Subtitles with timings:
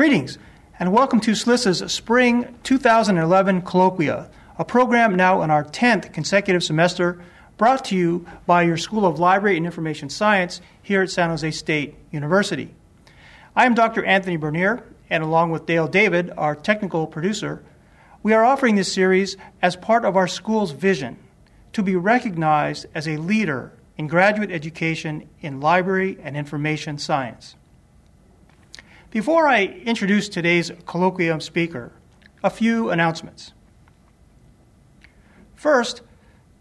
[0.00, 0.38] Greetings,
[0.78, 7.22] and welcome to SLIS's Spring 2011 Colloquia, a program now in our 10th consecutive semester
[7.58, 11.50] brought to you by your School of Library and Information Science here at San Jose
[11.50, 12.74] State University.
[13.54, 14.02] I am Dr.
[14.06, 17.62] Anthony Bernier, and along with Dale David, our technical producer,
[18.22, 21.18] we are offering this series as part of our school's vision
[21.74, 27.54] to be recognized as a leader in graduate education in library and information science.
[29.10, 31.90] Before I introduce today's colloquium speaker,
[32.44, 33.52] a few announcements.
[35.56, 36.02] First,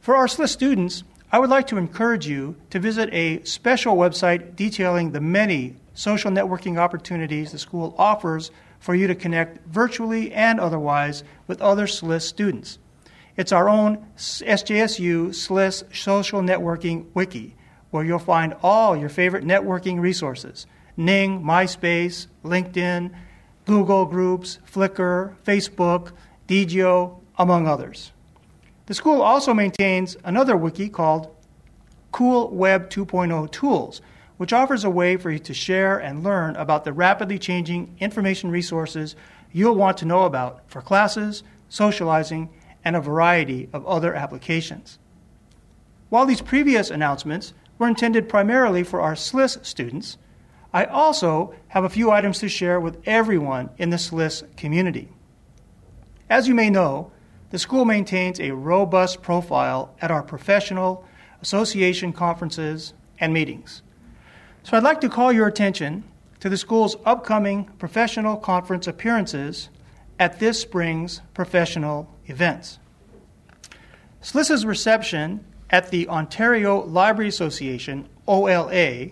[0.00, 4.56] For our SLIS students, I would like to encourage you to visit a special website
[4.56, 10.58] detailing the many social networking opportunities the school offers for you to connect virtually and
[10.58, 12.78] otherwise with other SLIS students.
[13.36, 17.54] It's our own SJSU SLIS social networking wiki,
[17.90, 23.14] where you'll find all your favorite networking resources Ning, MySpace, LinkedIn,
[23.68, 26.12] Google Groups, Flickr, Facebook,
[26.48, 28.12] Diigo, among others.
[28.86, 31.36] The school also maintains another wiki called
[32.10, 34.00] Cool Web 2.0 Tools,
[34.38, 38.50] which offers a way for you to share and learn about the rapidly changing information
[38.50, 39.14] resources
[39.52, 42.48] you'll want to know about for classes, socializing,
[42.86, 44.98] and a variety of other applications.
[46.08, 50.16] While these previous announcements were intended primarily for our SLIS students,
[50.72, 55.08] I also have a few items to share with everyone in the SLIS community.
[56.28, 57.10] As you may know,
[57.50, 61.06] the school maintains a robust profile at our professional,
[61.40, 63.82] association conferences, and meetings.
[64.62, 66.04] So I'd like to call your attention
[66.40, 69.70] to the school's upcoming professional conference appearances
[70.18, 72.78] at this spring's professional events.
[74.20, 79.10] SLIS's reception at the Ontario Library Association, OLA,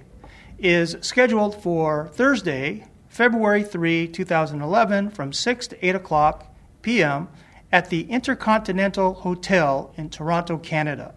[0.58, 7.28] is scheduled for Thursday, February 3, 2011, from 6 to 8 o'clock p.m.
[7.72, 11.14] at the Intercontinental Hotel in Toronto, Canada.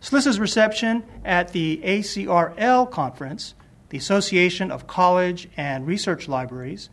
[0.00, 3.54] SLIS's reception at the ACRL conference,
[3.88, 6.90] the Association of College and Research Libraries,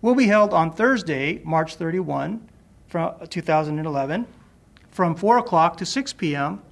[0.00, 2.48] will be held on Thursday, March 31,
[2.86, 4.26] from 2011,
[4.90, 6.62] from 4 o'clock to 6 p.m.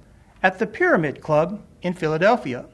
[0.41, 2.65] at the Pyramid Club in Philadelphia.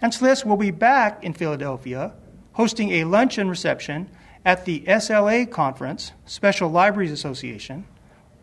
[0.00, 2.12] And SLIS will be back in Philadelphia
[2.52, 4.08] hosting a luncheon reception
[4.44, 7.86] at the SLA Conference, Special Libraries Association,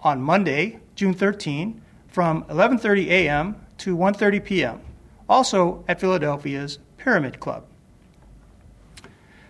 [0.01, 3.55] on Monday, June 13, from 11:30 a.m.
[3.79, 4.81] to 1:30 p.m.,
[5.27, 7.65] also at Philadelphia's Pyramid Club.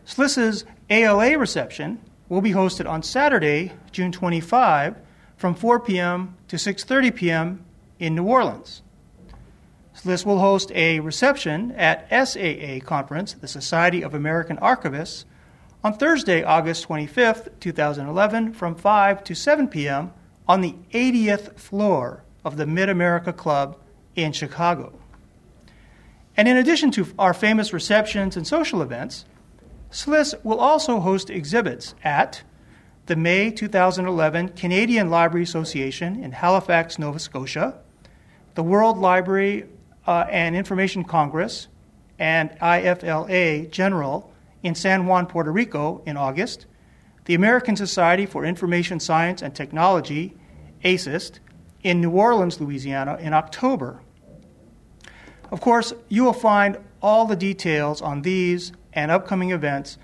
[0.06, 2.00] SLIS's ALA reception
[2.30, 4.96] will be hosted on Saturday, June 25,
[5.35, 6.38] from 4 p.m.
[6.47, 7.66] to 6:30 p.m.
[8.00, 8.81] in New Orleans.
[10.03, 15.24] SLIS will host a reception at SAA Conference, the Society of American Archivists,
[15.81, 20.11] on Thursday, August 25th, 2011, from 5 to 7 p.m.
[20.46, 23.78] on the 80th floor of the Mid America Club
[24.14, 24.91] in Chicago.
[26.35, 29.23] And in addition to our famous receptions and social events,
[29.90, 32.44] SLIS will also host exhibits at
[33.05, 37.79] the May 2011 Canadian Library Association in Halifax, Nova Scotia,
[38.55, 39.66] the World Library
[40.08, 41.67] uh, and Information Congress
[42.20, 46.66] and IFLA General in San Juan, Puerto Rico in August,
[47.26, 50.35] the American Society for Information Science and Technology,
[50.84, 51.40] ASIST,
[51.84, 54.02] in New Orleans, Louisiana in October.
[55.52, 59.97] Of course, you will find all the details on these and upcoming events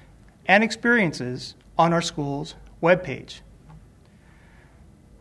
[0.46, 3.40] and experiences on our school's webpage.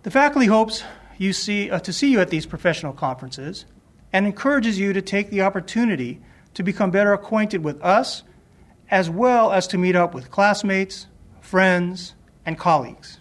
[0.02, 0.82] The faculty hopes
[1.16, 3.64] you see, uh, to see you at these professional conferences
[4.12, 6.20] and encourages you to take the opportunity
[6.54, 8.22] to become better acquainted with us,
[8.90, 11.06] as well as to meet up with classmates,
[11.40, 12.14] friends,
[12.44, 13.18] and colleagues.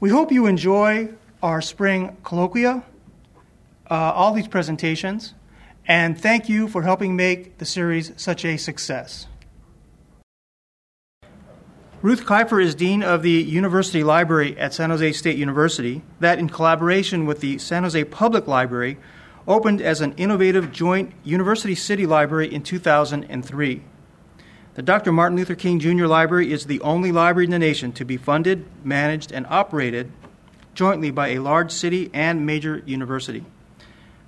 [0.00, 1.08] We hope you enjoy
[1.42, 2.84] our spring colloquia,
[3.90, 5.34] uh, all these presentations,
[5.86, 9.26] and thank you for helping make the series such a success.
[12.00, 16.48] Ruth Kifer is Dean of the University Library at San Jose State University, that in
[16.48, 18.98] collaboration with the San Jose Public Library
[19.48, 23.82] opened as an innovative joint University City Library in 2003.
[24.74, 25.10] The Dr.
[25.10, 26.06] Martin Luther King Jr.
[26.06, 30.12] Library is the only library in the nation to be funded, managed, and operated
[30.74, 33.44] jointly by a large city and major university.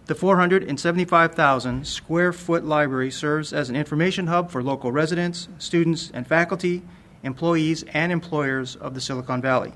[0.06, 6.26] The 475,000 square foot library serves as an information hub for local residents, students, and
[6.26, 6.82] faculty
[7.22, 9.72] employees, and employers of the Silicon Valley.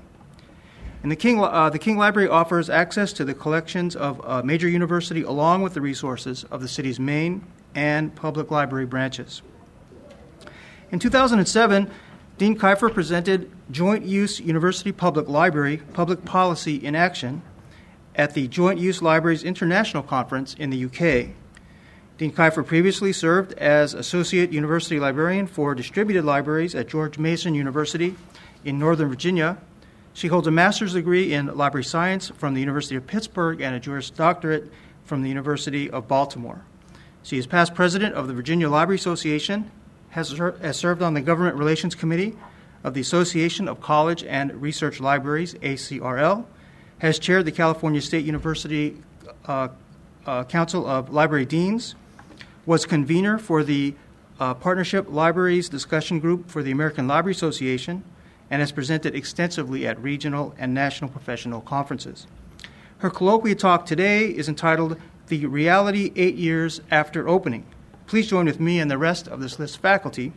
[1.03, 4.67] And the King, uh, the King Library offers access to the collections of a major
[4.67, 7.45] university along with the resources of the city's main
[7.75, 9.43] and public library branches.
[10.91, 11.91] In 2007,
[12.37, 17.43] Dean Kifer presented Joint Use University Public Library Public Policy in Action
[18.15, 21.35] at the Joint Use Libraries International Conference in the UK.
[22.17, 28.15] Dean Kifer previously served as Associate University Librarian for Distributed Libraries at George Mason University
[28.63, 29.57] in Northern Virginia.
[30.13, 33.81] She holds a master's degree in library science from the University of Pittsburgh and a
[33.81, 34.71] Juris Doctorate
[35.03, 36.63] from the University of Baltimore.
[37.21, 39.69] She is past president of the Virginia Library Association,
[40.11, 42.37] has, has served on the Government Relations Committee
[42.85, 46.45] of the Association of College and Research Libraries, ACRL,
[46.99, 49.01] has chaired the California State University
[49.47, 49.67] uh,
[50.25, 51.95] uh, Council of Library Deans,
[52.65, 53.93] was convener for the
[54.39, 58.03] uh, Partnership Libraries Discussion Group for the American Library Association
[58.49, 62.27] and has presented extensively at regional and national professional conferences.
[62.99, 67.65] Her colloquial talk today is entitled The Reality Eight Years After Opening.
[68.07, 70.33] Please join with me and the rest of this list faculty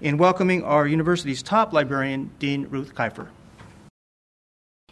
[0.00, 3.28] in welcoming our university's top librarian, Dean Ruth Kifer.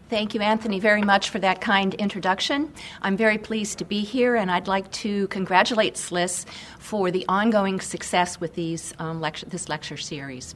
[0.09, 2.73] Thank you, Anthony, very much for that kind introduction.
[3.03, 6.47] I'm very pleased to be here, and I'd like to congratulate SLIS
[6.79, 10.55] for the ongoing success with these, um, lecture, this lecture series.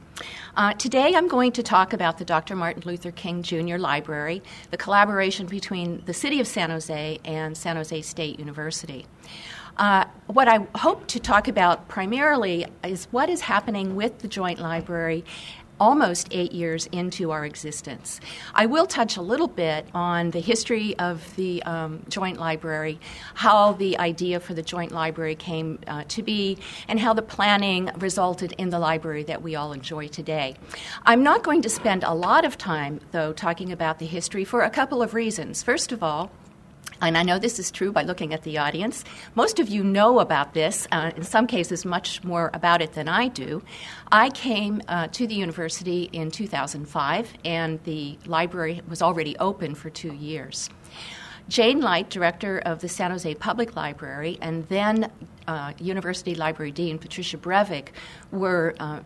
[0.57, 2.55] Uh, today, I'm going to talk about the Dr.
[2.55, 3.77] Martin Luther King Jr.
[3.77, 4.41] Library,
[4.71, 9.05] the collaboration between the City of San Jose and San Jose State University.
[9.77, 14.59] Uh, what I hope to talk about primarily is what is happening with the Joint
[14.59, 15.25] Library
[15.79, 18.19] almost eight years into our existence.
[18.53, 22.99] I will touch a little bit on the history of the um, Joint Library,
[23.33, 27.89] how the idea for the Joint Library came uh, to be, and how the planning
[27.97, 30.55] resulted in the library that we all enjoy today.
[31.05, 34.61] I'm not going to spend a lot of time, though, talking about the history for
[34.61, 35.63] a couple of reasons.
[35.63, 36.31] First of all,
[37.01, 39.03] and I know this is true by looking at the audience.
[39.35, 43.09] Most of you know about this, uh, in some cases, much more about it than
[43.09, 43.61] I do.
[44.11, 49.89] I came uh, to the university in 2005, and the library was already open for
[49.89, 50.69] two years.
[51.49, 55.11] Jane Light, director of the San Jose Public Library, and then
[55.45, 57.89] uh, University Library Dean Patricia Breivik
[58.31, 59.01] were uh,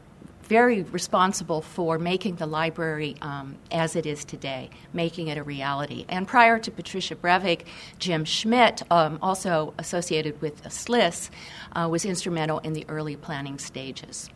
[0.47, 6.05] very responsible for making the library um, as it is today, making it a reality.
[6.09, 7.63] And prior to Patricia Breivik,
[7.99, 11.29] Jim Schmidt, um, also associated with SLIS,
[11.73, 14.29] uh, was instrumental in the early planning stages.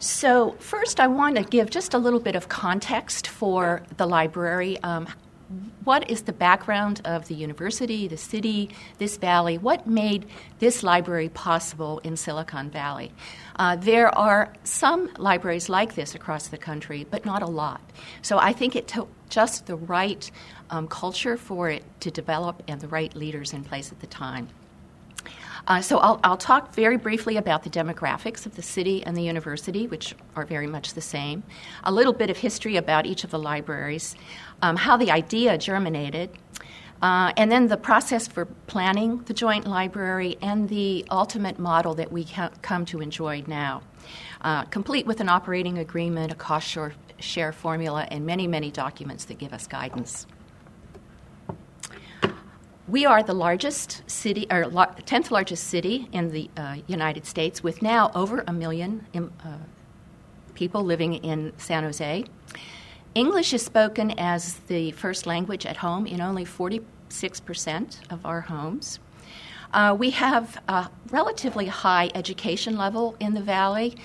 [0.00, 4.80] So, first, I want to give just a little bit of context for the library.
[4.84, 5.08] Um,
[5.84, 9.56] what is the background of the university, the city, this valley?
[9.56, 10.26] What made
[10.58, 13.12] this library possible in Silicon Valley?
[13.56, 17.80] Uh, there are some libraries like this across the country, but not a lot.
[18.20, 20.30] So I think it took just the right
[20.70, 24.48] um, culture for it to develop and the right leaders in place at the time.
[25.68, 29.22] Uh, so I'll, I'll, talk very briefly about the demographics of the city and the
[29.22, 31.42] university, which are very much the same.
[31.84, 34.16] A little bit of history about each of the libraries,
[34.62, 36.30] um, how the idea germinated,
[37.02, 42.10] uh, and then the process for planning the joint library and the ultimate model that
[42.10, 43.82] we ha- come to enjoy now,
[44.40, 49.26] uh, complete with an operating agreement, a cost share, share formula, and many, many documents
[49.26, 50.26] that give us guidance.
[52.88, 57.82] We are the largest city, or 10th largest city in the uh, United States, with
[57.82, 59.58] now over a million um, uh,
[60.54, 62.24] people living in San Jose.
[63.14, 66.80] English is spoken as the first language at home in only 46%
[68.10, 69.00] of our homes.
[69.74, 73.96] Uh, we have a relatively high education level in the valley.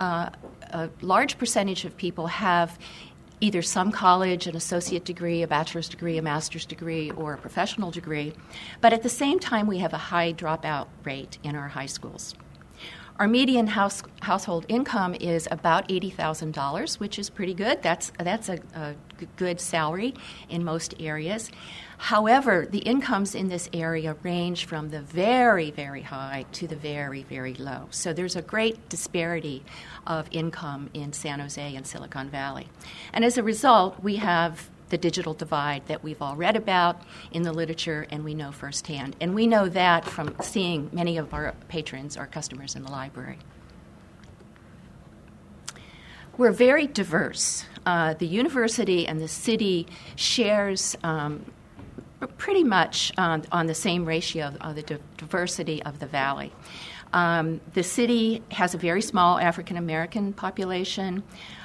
[0.00, 0.30] Uh,
[0.72, 2.76] a large percentage of people have
[3.42, 7.90] either some college, an associate degree, a bachelor's degree, a master's degree, or a professional
[7.90, 8.32] degree.
[8.80, 12.36] But at the same time, we have a high dropout rate in our high schools.
[13.18, 17.82] Our median house, household income is about $80,000, which is pretty good.
[17.82, 18.94] That's, that's a, a
[19.36, 20.14] good salary
[20.48, 21.50] in most areas.
[21.98, 27.22] However, the incomes in this area range from the very, very high to the very,
[27.22, 27.86] very low.
[27.90, 29.62] So there's a great disparity
[30.06, 32.68] of income in San Jose and Silicon Valley.
[33.12, 37.00] And as a result, we have the digital divide that we've all read about
[37.32, 39.16] in the literature and we know firsthand.
[39.22, 43.38] And we know that from seeing many of our patrons, our customers in the library.
[46.36, 47.64] We're very diverse.
[47.86, 51.46] Uh, the university and the city shares um,
[52.36, 56.52] pretty much on, on the same ratio of the diversity of the valley.
[57.14, 61.22] Um, the city has a very small African American population,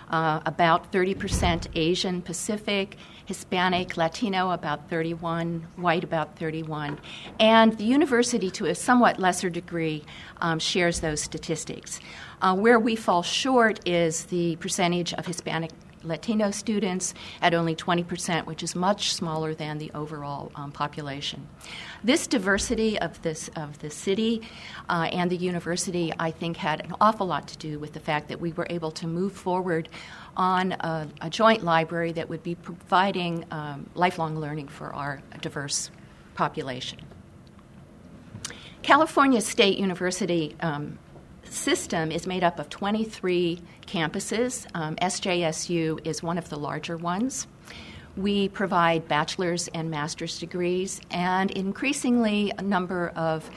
[0.10, 6.98] uh, about 30% Asian Pacific, Hispanic, Latino about 31, white about 31.
[7.42, 10.06] And the university, to a somewhat lesser degree,
[10.40, 12.00] um, shares those statistics.
[12.42, 15.72] Uh, where we fall short is the percentage of Hispanic
[16.04, 21.48] Latino students at only 20%, which is much smaller than the overall um, population.
[22.04, 24.42] This diversity of, this, of the city
[24.90, 28.30] uh, and the university, I think, had an awful lot to do with the fact
[28.30, 29.90] that we were able to move forward
[30.38, 35.92] on a, a joint library that would be providing um, lifelong learning for our diverse
[36.36, 37.00] population.
[38.84, 40.98] California State University um,
[41.44, 44.66] system is made up of 23 campuses.
[44.74, 47.48] Um, SJSU is one of the larger ones.
[48.16, 53.50] We provide bachelor's and master's degrees, and increasingly a number of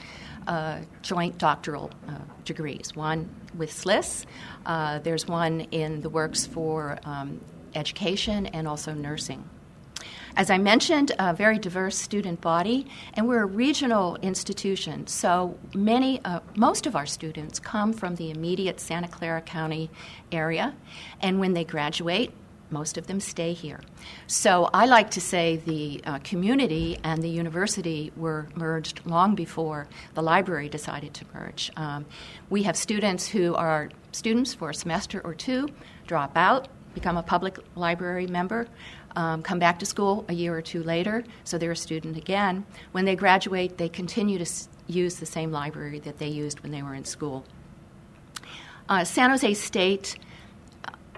[0.47, 2.13] uh, joint doctoral uh,
[2.45, 2.95] degrees.
[2.95, 4.27] One with SLIS,
[4.67, 7.41] uh, there's one in the works for um,
[7.75, 9.49] education and also nursing.
[10.37, 15.07] As I mentioned, a very diverse student body, and we're a regional institution.
[15.07, 19.91] So many, uh, most of our students come from the immediate Santa Clara County
[20.31, 20.75] area,
[21.21, 22.33] and when they graduate,
[22.71, 23.81] most of them stay here.
[24.27, 29.89] So I like to say the uh, community and the university were merged long before
[30.15, 31.71] the library decided to merge.
[31.77, 32.07] Um,
[32.49, 35.69] we have students who are students for a semester or two,
[36.07, 38.67] drop out, become a public library member,
[39.17, 42.65] um, come back to school a year or two later, so they're a student again.
[42.93, 46.73] When they graduate, they continue to s- use the same library that they used when
[46.73, 47.45] they were in school.
[48.89, 50.17] Uh, San Jose State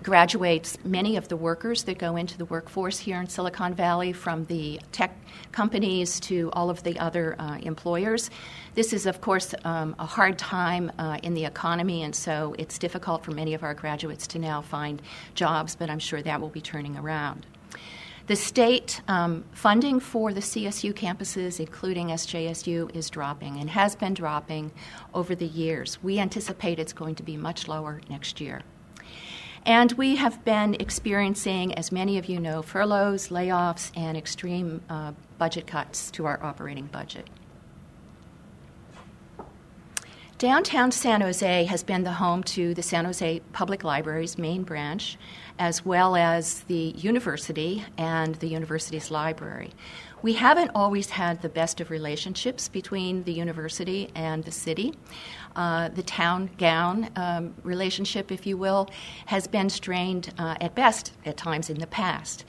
[0.02, 4.44] graduates many of the workers that go into the workforce here in Silicon Valley, from
[4.46, 5.16] the tech
[5.52, 8.30] companies to all of the other uh, employers.
[8.74, 12.78] This is, of course, um, a hard time uh, in the economy, and so it's
[12.78, 15.02] difficult for many of our graduates to now find
[15.34, 17.46] jobs, but I'm sure that will be turning around.
[18.28, 24.14] The state um, funding for the CSU campuses, including SJSU, is dropping and has been
[24.14, 24.70] dropping
[25.12, 26.00] over the years.
[26.02, 28.62] We anticipate it's going to be much lower next year.
[29.64, 35.12] And we have been experiencing, as many of you know, furloughs, layoffs, and extreme uh,
[35.38, 37.28] budget cuts to our operating budget.
[40.38, 45.16] Downtown San Jose has been the home to the San Jose Public Library's main branch,
[45.56, 49.70] as well as the university and the university's library.
[50.20, 54.94] We haven't always had the best of relationships between the university and the city.
[55.54, 58.88] Uh, the town gown um, relationship, if you will,
[59.26, 62.44] has been strained uh, at best at times in the past.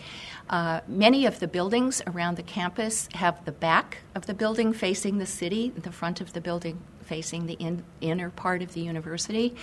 [0.49, 5.17] Uh, many of the buildings around the campus have the back of the building facing
[5.17, 9.55] the city, the front of the building facing the in, inner part of the university.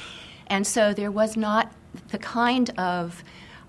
[0.48, 1.72] And so there was not
[2.08, 3.22] the kind of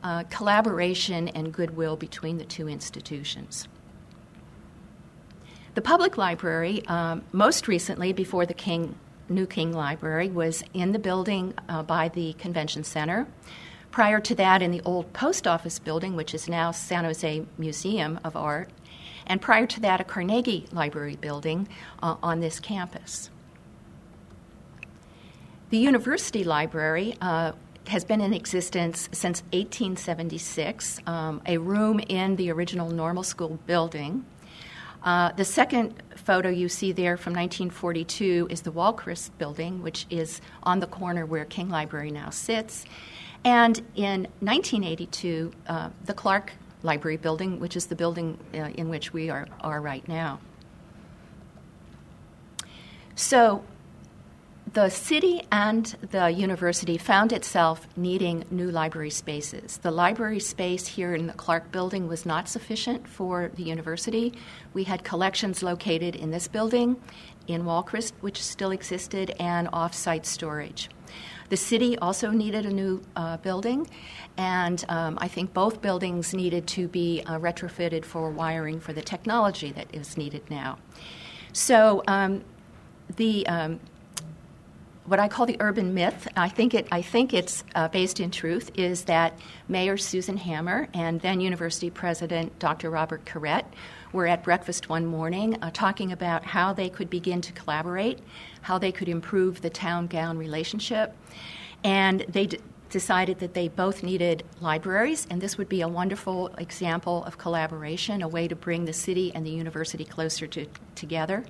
[0.03, 3.67] uh, collaboration and goodwill between the two institutions.
[5.73, 8.95] The public library, um, most recently before the King,
[9.31, 13.27] New King Library, was in the building uh, by the Convention Center.
[13.89, 18.19] Prior to that, in the old post office building, which is now San Jose Museum
[18.23, 18.69] of Art,
[19.25, 21.67] and prior to that, a Carnegie Library building
[22.01, 23.29] uh, on this campus.
[25.69, 27.53] The university library uh,
[27.87, 34.25] has been in existence since 1876, um, a room in the original normal school building.
[35.03, 40.41] Uh, the second photo you see there from 1942 is the Wahlquist building, which is
[40.63, 42.85] on the corner where King Library now sits.
[43.43, 46.53] And in 1982, uh, the Clark
[46.83, 50.39] Library building, which is the building uh, in which we are, are right now.
[53.15, 53.63] So,
[54.73, 59.77] the city and the university found itself needing new library spaces.
[59.79, 64.33] The library space here in the Clark building was not sufficient for the university.
[64.73, 66.95] We had collections located in this building,
[67.47, 70.89] in Wahlquist, which still existed, and off site storage.
[71.49, 73.89] The city also needed a new uh, building,
[74.37, 79.01] and um, I think both buildings needed to be uh, retrofitted for wiring for the
[79.01, 80.77] technology that is needed now.
[81.51, 82.45] So um,
[83.17, 83.81] the um,
[85.11, 88.31] what I call the urban myth, I think, it, I think it's uh, based in
[88.31, 89.37] truth, is that
[89.67, 92.89] Mayor Susan Hammer and then University President Dr.
[92.89, 93.65] Robert Caret
[94.13, 98.19] were at breakfast one morning uh, talking about how they could begin to collaborate,
[98.61, 101.13] how they could improve the town gown relationship.
[101.83, 106.55] And they d- decided that they both needed libraries, and this would be a wonderful
[106.57, 111.43] example of collaboration, a way to bring the city and the university closer to, together.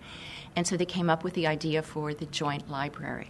[0.56, 3.30] And so they came up with the idea for the joint library.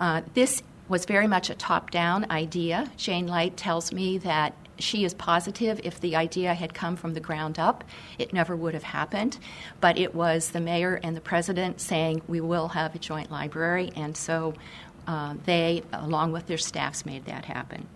[0.00, 2.90] Uh, this was very much a top down idea.
[2.96, 7.20] Jane Light tells me that she is positive if the idea had come from the
[7.20, 7.84] ground up,
[8.18, 9.38] it never would have happened.
[9.80, 13.90] But it was the mayor and the president saying, we will have a joint library,
[13.96, 14.54] and so
[15.06, 17.88] uh, they, along with their staffs, made that happen.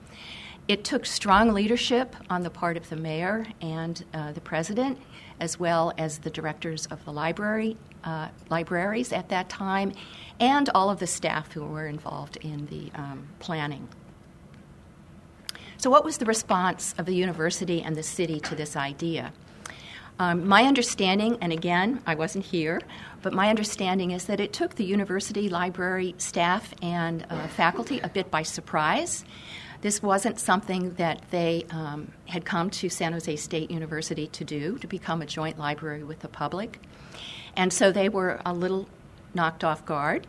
[0.69, 4.99] It took strong leadership on the part of the mayor and uh, the president,
[5.41, 9.93] as well as the directors of the library, uh, libraries at that time,
[10.41, 13.89] and all of the staff who were involved in the um, planning.
[15.77, 19.33] So, what was the response of the university and the city to this idea?
[20.19, 22.81] Um, my understanding, and again, I wasn't here,
[23.23, 28.09] but my understanding is that it took the university library staff and uh, faculty a
[28.09, 29.25] bit by surprise.
[29.81, 34.79] This wasn't something that they um, had come to San Jose State University to do,
[34.79, 36.79] to become a joint library with the public.
[37.57, 38.89] And so they were a little
[39.35, 40.27] knocked off guard.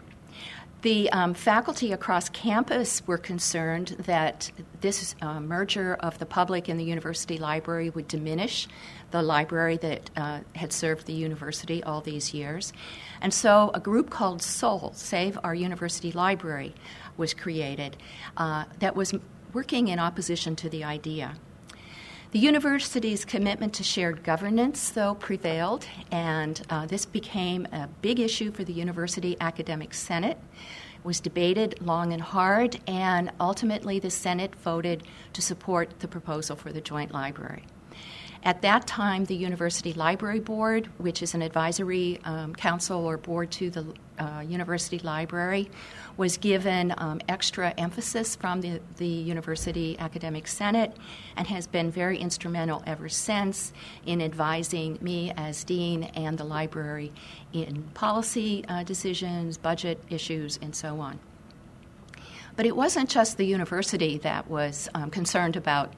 [0.83, 4.51] The um, faculty across campus were concerned that
[4.81, 8.67] this uh, merger of the public and the university library would diminish
[9.11, 12.73] the library that uh, had served the university all these years.
[13.21, 16.75] And so a group called SOUL, Save Our University Library,
[17.15, 17.95] was created
[18.35, 19.13] uh, that was
[19.53, 21.35] working in opposition to the idea.
[22.33, 28.51] The university's commitment to shared governance, though, prevailed, and uh, this became a big issue
[28.51, 30.39] for the University Academic Senate.
[30.95, 36.55] It was debated long and hard, and ultimately the Senate voted to support the proposal
[36.55, 37.65] for the joint library.
[38.41, 43.51] At that time, the University Library Board, which is an advisory um, council or board
[43.51, 43.85] to the
[44.17, 45.69] uh, University Library,
[46.17, 50.95] was given um, extra emphasis from the, the University Academic Senate
[51.35, 53.73] and has been very instrumental ever since
[54.05, 57.11] in advising me as dean and the library
[57.51, 61.19] in policy uh, decisions, budget issues, and so on.
[62.55, 65.93] But it wasn't just the university that was um, concerned about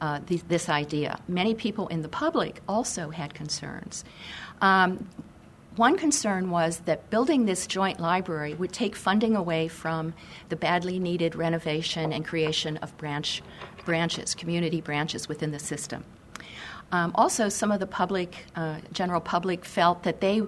[0.00, 1.20] uh, th- this idea.
[1.28, 4.04] Many people in the public also had concerns.
[4.60, 5.08] Um,
[5.78, 10.12] one concern was that building this joint library would take funding away from
[10.48, 13.42] the badly needed renovation and creation of branch
[13.84, 16.04] branches, community branches within the system.
[16.90, 20.42] Um, also, some of the public, uh, general public, felt that they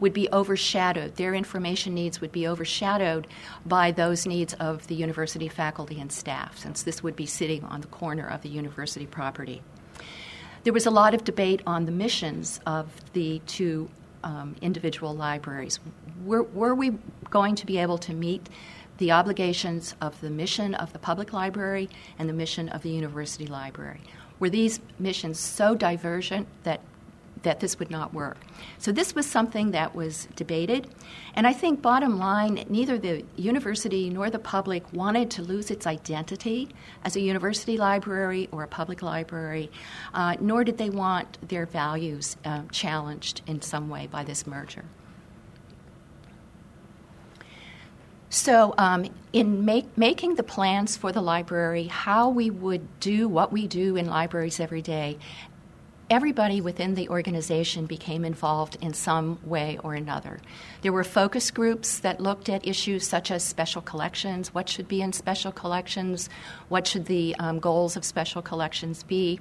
[0.00, 3.26] would be overshadowed, their information needs would be overshadowed
[3.66, 7.82] by those needs of the university faculty and staff, since this would be sitting on
[7.82, 9.62] the corner of the university property.
[10.64, 13.88] There was a lot of debate on the missions of the two
[14.22, 15.78] um, individual libraries.
[16.24, 16.98] Were, were we
[17.30, 18.48] going to be able to meet
[18.98, 23.46] the obligations of the mission of the public library and the mission of the university
[23.46, 24.00] library?
[24.38, 26.80] Were these missions so divergent that
[27.42, 28.38] that this would not work.
[28.78, 30.88] So this was something that was debated.
[31.34, 35.86] And I think, bottom line, neither the university nor the public wanted to lose its
[35.86, 36.68] identity
[37.04, 39.70] as a university library or a public library,
[40.14, 44.84] uh, nor did they want their values uh, challenged in some way by this merger.
[48.34, 53.52] So, um, in make, making the plans for the library, how we would do what
[53.52, 55.18] we do in libraries every day,
[56.12, 60.38] everybody within the organization became involved in some way or another.
[60.82, 65.00] There were focus groups that looked at issues such as special collections what should be
[65.00, 66.28] in special collections,
[66.68, 69.40] what should the um, goals of special collections be.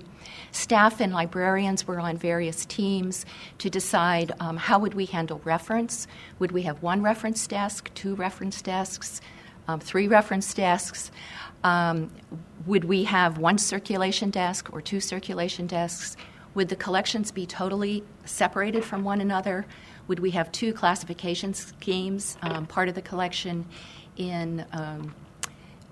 [0.52, 3.26] Staff and librarians were on various teams
[3.58, 6.08] to decide um, how would we handle reference.
[6.40, 9.20] Would we have one reference desk, two reference desks,
[9.68, 11.12] um, three reference desks?
[11.66, 12.12] Um,
[12.66, 16.16] would we have one circulation desk or two circulation desks?
[16.54, 19.66] Would the collections be totally separated from one another?
[20.08, 23.66] Would we have two classification schemes, um, part of the collection
[24.18, 25.16] in um,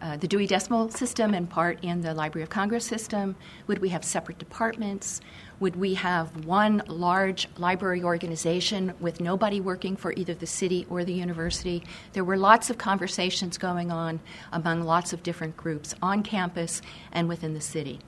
[0.02, 3.36] uh, the Dewey Decimal System and part in the Library of Congress system?
[3.68, 5.22] Would we have separate departments?
[5.60, 11.04] Would we have one large library organization with nobody working for either the city or
[11.04, 11.84] the university?
[12.14, 14.20] There were lots of conversations going on
[14.52, 18.00] among lots of different groups on campus and within the city.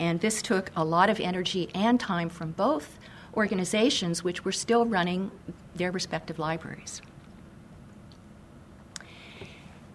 [0.00, 2.98] And this took a lot of energy and time from both
[3.34, 5.30] organizations, which were still running
[5.76, 7.02] their respective libraries.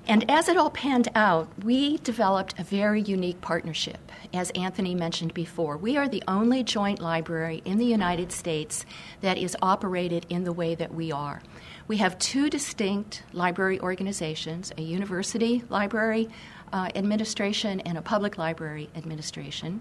[0.07, 4.11] And as it all panned out, we developed a very unique partnership.
[4.33, 8.85] As Anthony mentioned before, we are the only joint library in the United States
[9.21, 11.41] that is operated in the way that we are.
[11.87, 16.29] We have two distinct library organizations a university library
[16.75, 19.79] uh, administration and a public library administration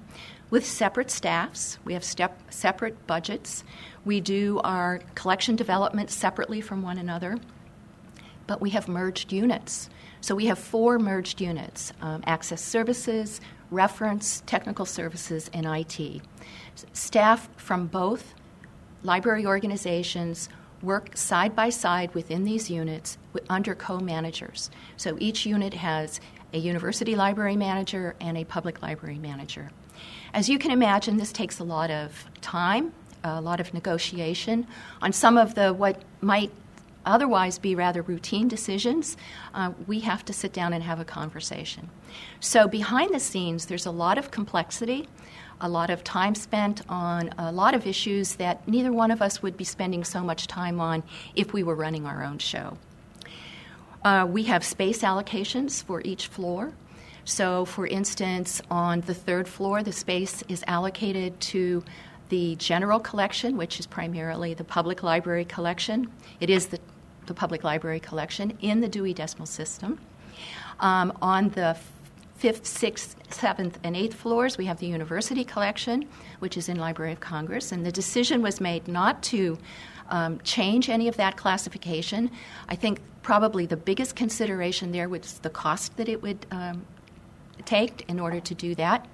[0.50, 1.76] with separate staffs.
[1.85, 3.64] We have step, separate budgets.
[4.04, 7.38] We do our collection development separately from one another,
[8.46, 9.90] but we have merged units.
[10.20, 13.40] So we have four merged units um, access services,
[13.72, 16.22] reference, technical services, and IT.
[16.92, 18.35] Staff from both
[19.02, 20.48] library organizations
[20.80, 24.70] work side by side within these units under co managers.
[24.96, 26.20] So each unit has
[26.55, 29.71] a university library manager and a public library manager.
[30.33, 34.67] As you can imagine, this takes a lot of time, a lot of negotiation
[35.03, 36.51] on some of the what might
[37.07, 39.17] otherwise be rather routine decisions,
[39.53, 41.90] uh, we have to sit down and have a conversation.
[42.40, 45.09] So, behind the scenes, there's a lot of complexity,
[45.61, 49.43] a lot of time spent on a lot of issues that neither one of us
[49.43, 51.03] would be spending so much time on
[51.35, 52.79] if we were running our own show.
[54.05, 56.73] Uh, we have space allocations for each floor.
[57.25, 61.83] So, for instance, on the third floor, the space is allocated to
[62.29, 66.11] the general collection, which is primarily the public library collection.
[66.40, 66.79] It is the
[67.27, 69.99] the public library collection in the Dewey Decimal System.
[70.81, 71.77] Um, on the
[72.37, 76.07] fifth, sixth, seventh, and eighth floors, we have the university collection,
[76.40, 79.59] which is in Library of Congress, and the decision was made not to
[80.11, 82.31] um, change any of that classification.
[82.69, 86.85] I think probably the biggest consideration there was the cost that it would um,
[87.64, 89.07] take in order to do that.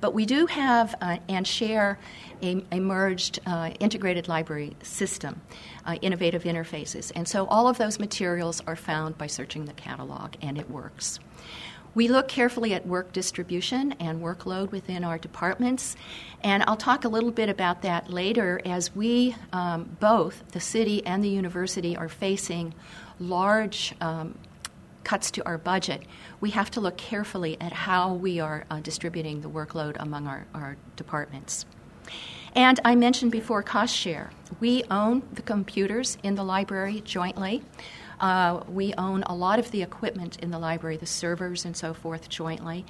[0.00, 1.98] But we do have uh, and share
[2.42, 5.40] a, a merged uh, integrated library system,
[5.84, 7.12] uh, innovative interfaces.
[7.14, 11.18] And so all of those materials are found by searching the catalog, and it works.
[11.98, 15.96] We look carefully at work distribution and workload within our departments,
[16.44, 21.04] and I'll talk a little bit about that later as we, um, both the city
[21.04, 22.72] and the university, are facing
[23.18, 24.38] large um,
[25.02, 26.04] cuts to our budget,
[26.40, 30.46] we have to look carefully at how we are uh, distributing the workload among our,
[30.54, 31.66] our departments.
[32.54, 34.30] And I mentioned before cost share.
[34.60, 37.64] We own the computers in the library jointly.
[38.20, 41.94] Uh, we own a lot of the equipment in the library, the servers and so
[41.94, 42.84] forth, jointly.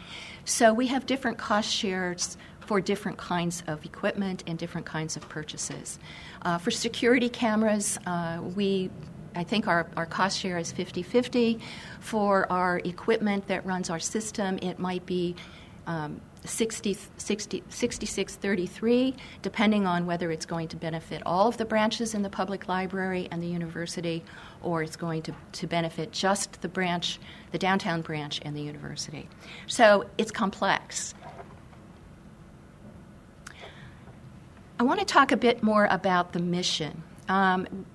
[0.45, 5.29] So we have different cost shares for different kinds of equipment and different kinds of
[5.29, 5.99] purchases.
[6.43, 8.91] Uh, for security cameras, uh, we
[9.35, 11.61] I think our, our cost share is 50 50.
[12.01, 15.37] For our equipment that runs our system, it might be
[15.87, 21.65] um, 60, 60, 66 33, depending on whether it's going to benefit all of the
[21.65, 24.25] branches in the public library and the university,
[24.63, 27.19] or it's going to, to benefit just the branch,
[27.53, 29.29] the downtown branch, and the university.
[29.67, 31.15] So it's complex.
[34.81, 37.03] I want to talk a bit more about the mission.
[37.29, 37.87] Um,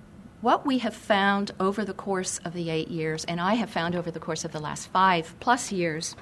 [0.41, 3.95] what we have found over the course of the eight years, and I have found
[3.95, 6.17] over the course of the last five plus years,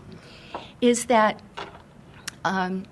[0.79, 1.41] is that
[2.43, 2.85] um,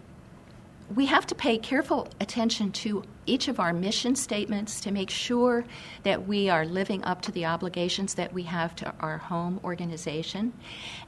[0.95, 5.63] we have to pay careful attention to each of our mission statements to make sure
[6.01, 10.51] that we are living up to the obligations that we have to our home organization,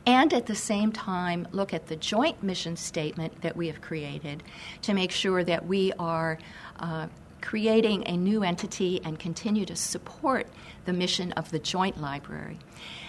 [0.05, 4.43] and at the same time, look at the joint mission statement that we have created
[4.83, 6.37] to make sure that we are
[6.79, 7.07] uh,
[7.41, 10.47] creating a new entity and continue to support
[10.85, 12.57] the mission of the joint library.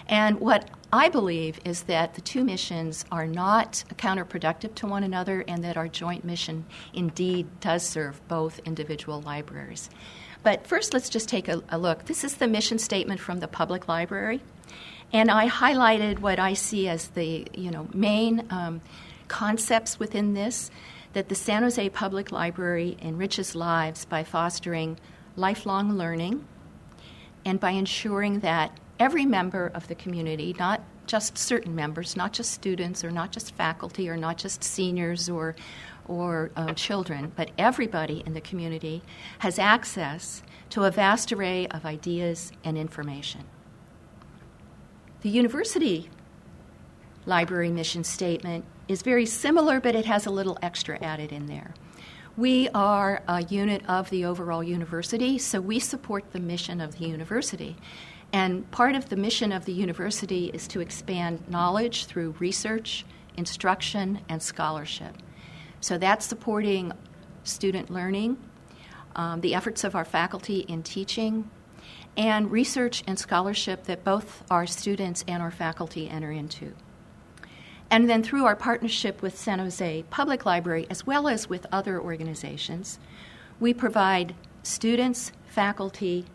[0.07, 5.43] And what I believe is that the two missions are not counterproductive to one another
[5.47, 9.89] and that our joint mission indeed does serve both individual libraries.
[10.43, 12.05] But first, let's just take a, a look.
[12.05, 14.41] This is the mission statement from the public library.
[15.13, 18.81] And I highlighted what I see as the you know, main um,
[19.27, 20.69] concepts within this
[21.13, 24.97] that the San Jose Public Library enriches lives by fostering
[25.35, 26.45] lifelong learning
[27.45, 32.51] and by ensuring that every member of the community, not just certain members, not just
[32.51, 35.55] students or not just faculty or not just seniors or,
[36.07, 39.01] or um, children, but everybody in the community
[39.39, 43.43] has access to a vast array of ideas and information.
[45.21, 46.09] The university
[47.25, 51.73] library mission statement is very similar, but it has a little extra added in there.
[52.35, 57.05] We are a unit of the overall university, so we support the mission of the
[57.05, 57.75] university.
[58.31, 63.05] And part of the mission of the university is to expand knowledge through research,
[63.37, 65.15] instruction, and scholarship.
[65.79, 66.91] So that's supporting
[67.43, 68.37] student learning,
[69.15, 71.49] um, the efforts of our faculty in teaching,
[72.17, 76.73] and research and scholarship that both our students and our faculty enter into.
[77.93, 82.01] And then through our partnership with San Jose Public Library, as well as with other
[82.01, 82.97] organizations,
[83.59, 86.25] we provide students, faculty,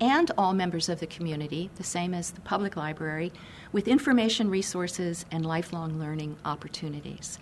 [0.00, 3.32] and all members of the community, the same as the public library,
[3.72, 7.40] with information resources and lifelong learning opportunities.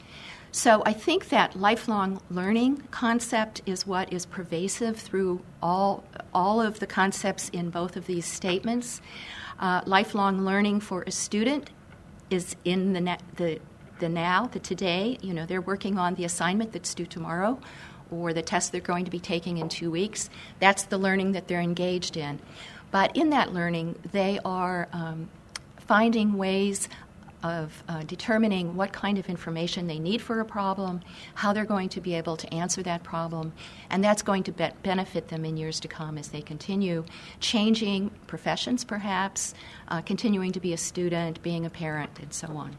[0.52, 6.80] So I think that lifelong learning concept is what is pervasive through all, all of
[6.80, 9.02] the concepts in both of these statements.
[9.58, 11.68] Uh, lifelong learning for a student
[12.30, 13.60] is in the, the,
[13.98, 15.18] the now, the today.
[15.20, 17.58] You know, they're working on the assignment that's due tomorrow
[18.10, 20.30] or the test they're going to be taking in two weeks.
[20.58, 22.40] That's the learning that they're engaged in.
[22.90, 25.28] But in that learning, they are um,
[25.76, 26.88] finding ways
[27.42, 31.00] of uh, determining what kind of information they need for a problem,
[31.34, 33.52] how they're going to be able to answer that problem,
[33.88, 37.04] and that's going to be- benefit them in years to come as they continue
[37.40, 39.54] changing professions, perhaps,
[39.88, 42.76] uh, continuing to be a student, being a parent, and so on.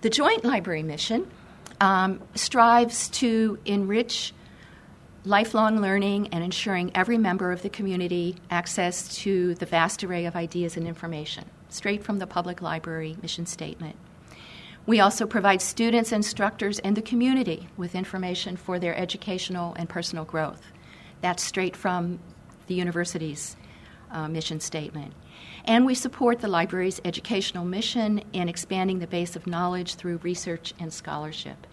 [0.00, 1.28] The Joint Library Mission
[1.80, 4.32] um, strives to enrich
[5.28, 10.34] lifelong learning and ensuring every member of the community access to the vast array of
[10.34, 13.94] ideas and information, straight from the public library mission statement.
[14.86, 20.24] We also provide students, instructors, and the community with information for their educational and personal
[20.24, 20.62] growth.
[21.20, 22.20] That's straight from
[22.66, 23.54] the university's
[24.10, 25.12] uh, mission statement.
[25.66, 30.72] And we support the library's educational mission in expanding the base of knowledge through research
[30.80, 31.66] and scholarship.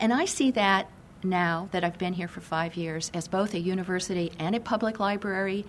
[0.00, 0.90] And I see that
[1.22, 5.00] now that I've been here for five years as both a university and a public
[5.00, 5.64] library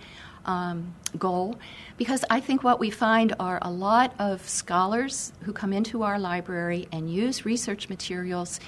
[0.46, 1.58] um, goal
[1.96, 6.18] because I think what we find are a lot of scholars who come into our
[6.18, 8.60] library and use research materials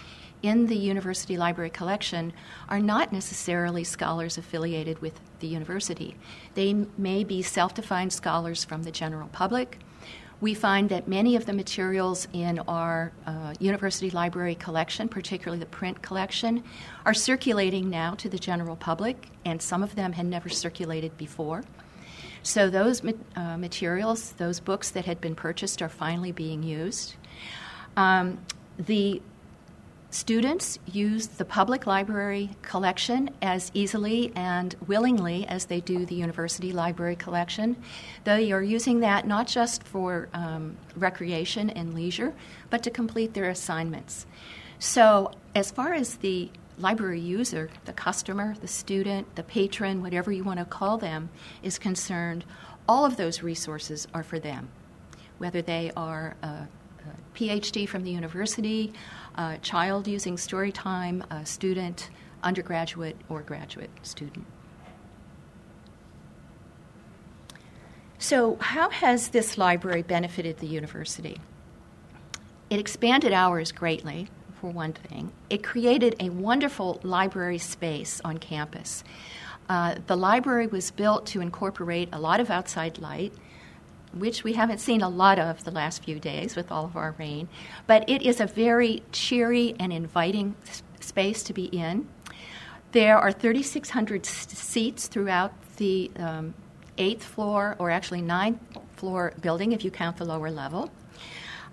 [0.42, 2.32] in the university library collection
[2.68, 6.16] are not necessarily scholars affiliated with the university.
[6.54, 9.78] They may be self defined scholars from the general public
[10.42, 15.66] we find that many of the materials in our uh, university library collection, particularly the
[15.66, 16.64] print collection,
[17.06, 21.62] are circulating now to the general public, and some of them had never circulated before.
[22.42, 23.02] So, those
[23.36, 27.14] uh, materials, those books that had been purchased, are finally being used.
[27.96, 28.40] Um,
[28.80, 29.22] the
[30.12, 36.70] Students use the public library collection as easily and willingly as they do the university
[36.70, 37.76] library collection.
[38.24, 42.34] They are using that not just for um, recreation and leisure,
[42.68, 44.26] but to complete their assignments.
[44.78, 50.44] So, as far as the library user, the customer, the student, the patron, whatever you
[50.44, 51.30] want to call them,
[51.62, 52.44] is concerned,
[52.86, 54.68] all of those resources are for them,
[55.38, 56.68] whether they are a, a
[57.34, 58.92] PhD from the university
[59.62, 62.10] child using Storytime, a student,
[62.42, 64.46] undergraduate, or graduate student.
[68.18, 71.40] So, how has this library benefited the university?
[72.70, 74.28] It expanded hours greatly,
[74.62, 75.32] for one thing.
[75.50, 79.02] It created a wonderful library space on campus.
[79.68, 83.34] Uh, the library was built to incorporate a lot of outside light
[84.12, 87.14] which we haven't seen a lot of the last few days with all of our
[87.18, 87.48] rain.
[87.86, 90.54] But it is a very cheery and inviting
[91.00, 92.08] space to be in.
[92.92, 96.54] There are 3,600 seats throughout the um,
[96.98, 98.60] eighth floor, or actually ninth
[98.96, 100.90] floor building if you count the lower level.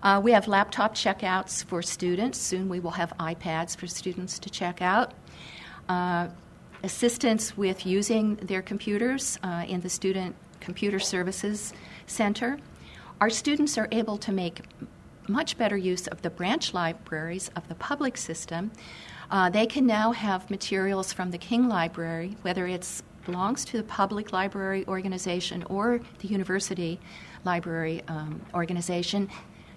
[0.01, 2.39] Uh, we have laptop checkouts for students.
[2.39, 5.13] Soon we will have iPads for students to check out.
[5.89, 6.29] Uh,
[6.83, 11.73] assistance with using their computers uh, in the student computer services
[12.09, 12.57] Center,
[13.21, 14.61] our students are able to make
[15.27, 18.71] much better use of the branch libraries of the public system.
[19.29, 23.83] Uh, they can now have materials from the King Library, whether it belongs to the
[23.83, 26.99] public library organization or the university
[27.45, 29.29] library um, organization,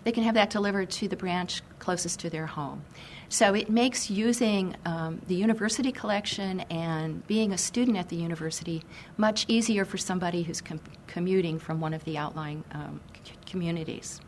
[0.04, 2.84] they can have that delivered to the branch closest to their home.
[3.28, 8.82] So it makes using um, the university collection and being a student at the university
[9.16, 14.20] much easier for somebody who's com- commuting from one of the outlying um, c- communities.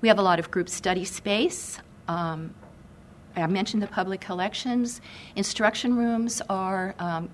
[0.00, 1.80] We have a lot of group study space.
[2.06, 2.54] Um,
[3.34, 5.00] I mentioned the public collections.
[5.34, 7.28] Instruction rooms are um,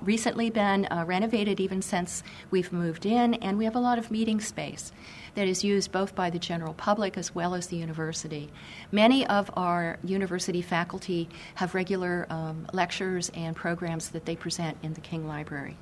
[0.00, 4.10] recently been uh, renovated even since we've moved in, and we have a lot of
[4.10, 4.92] meeting space
[5.34, 8.50] that is used both by the general public as well as the university.
[8.90, 14.94] Many of our university faculty have regular um, lectures and programs that they present in
[14.94, 15.76] the King Library.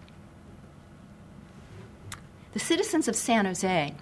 [2.53, 3.95] The citizens of San Jose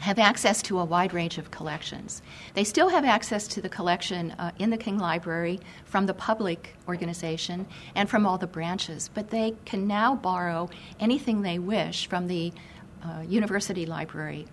[0.00, 2.22] have access to a wide range of collections.
[2.54, 6.74] They still have access to the collection uh, in the King Library from the public
[6.88, 12.28] organization and from all the branches, but they can now borrow anything they wish from
[12.28, 12.52] the
[13.04, 14.46] uh, university library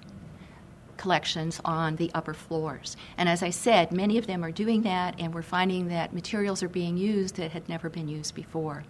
[0.97, 2.97] collections on the upper floors.
[3.17, 6.61] And as I said, many of them are doing that, and we're finding that materials
[6.61, 8.83] are being used that had never been used before.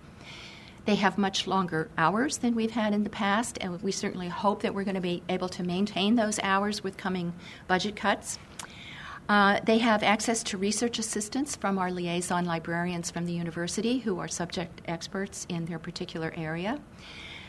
[0.88, 4.62] They have much longer hours than we've had in the past, and we certainly hope
[4.62, 7.34] that we're going to be able to maintain those hours with coming
[7.68, 8.40] budget cuts.
[9.28, 14.18] Uh, they have access to research assistance from our liaison librarians from the university who
[14.18, 16.80] are subject experts in their particular area.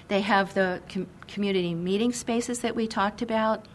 [0.09, 3.66] They have the com- community meeting spaces that we talked about.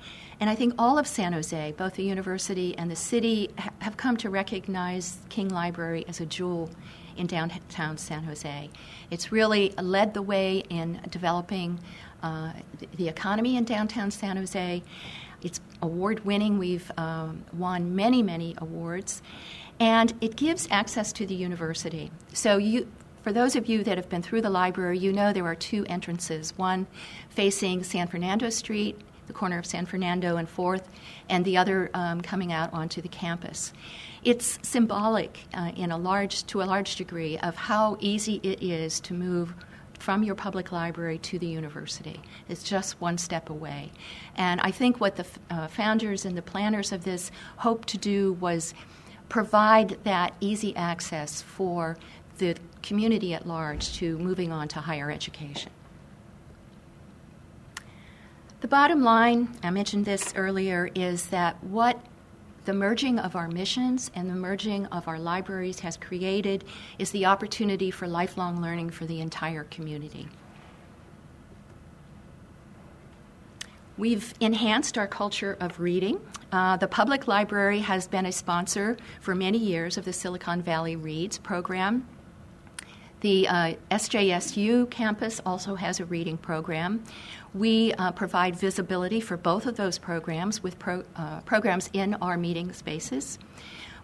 [0.41, 3.95] And I think all of San Jose, both the university and the city, ha- have
[3.95, 6.69] come to recognize King Library as a jewel
[7.17, 8.69] in downtown San Jose.
[9.10, 11.80] It's really led the way in developing
[12.21, 12.54] uh,
[12.95, 14.84] the economy in downtown San Jose.
[15.41, 16.58] It's award winning.
[16.58, 19.21] We've um, won many, many awards.
[19.80, 22.12] And it gives access to the university.
[22.32, 22.88] So, you,
[23.23, 25.86] for those of you that have been through the library, you know there are two
[25.88, 26.88] entrances one
[27.30, 30.84] facing San Fernando Street, the corner of San Fernando and 4th,
[31.30, 33.74] and the other um, coming out onto the campus.
[34.24, 39.00] It's symbolic uh, in a large, to a large degree of how easy it is
[39.02, 39.54] to move
[40.00, 42.20] from your public library to the university.
[42.50, 43.92] It's just one step away.
[44.36, 48.34] And I think what the uh, founders and the planners of this hoped to do
[48.34, 48.74] was
[49.30, 51.98] provide that easy access for
[52.38, 55.72] the community at large to moving on to higher education.
[58.63, 61.99] The bottom line, I mentioned this earlier, is that what
[62.63, 66.63] the merging of our missions and the merging of our libraries has created
[66.97, 70.30] is the opportunity for lifelong learning for the entire community.
[73.97, 76.21] We've enhanced our culture of reading.
[76.54, 80.95] Uh, the public library has been a sponsor for many years of the Silicon Valley
[80.95, 82.08] Reads program.
[83.23, 87.06] The uh, SJSU campus also has a reading program.
[87.54, 92.36] We uh, provide visibility for both of those programs with pro- uh, programs in our
[92.36, 93.38] meeting spaces.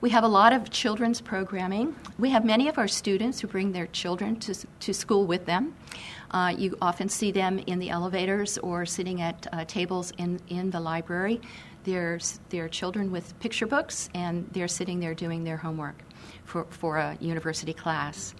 [0.01, 1.95] We have a lot of children's programming.
[2.19, 5.75] We have many of our students who bring their children to, to school with them.
[6.31, 10.69] Uh, you often see them in the elevators or sitting at uh, tables in, in
[10.69, 11.41] the library.
[11.85, 12.19] Their
[12.69, 16.03] children with picture books, and they're sitting there doing their homework
[16.45, 18.35] for, for a university class.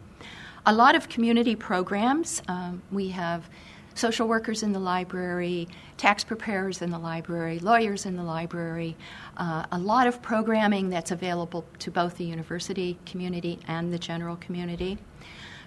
[0.68, 2.44] A lot of community programs.
[2.48, 3.50] Um, we have
[4.00, 8.96] social workers in the library, tax preparers in the library, lawyers in the library,
[9.38, 14.38] uh, a lot of programming that's available to both the university community and the general
[14.38, 14.98] community.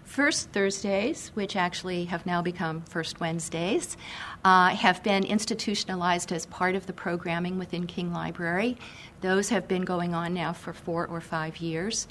[0.04, 3.96] First Thursdays, which actually have now become First Wednesdays,
[4.44, 8.76] uh, have been institutionalized as part of the programming within King Library.
[9.20, 12.08] Those have been going on now for four or five years.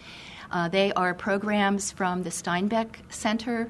[0.51, 3.69] Uh, they are programs from the Steinbeck Center,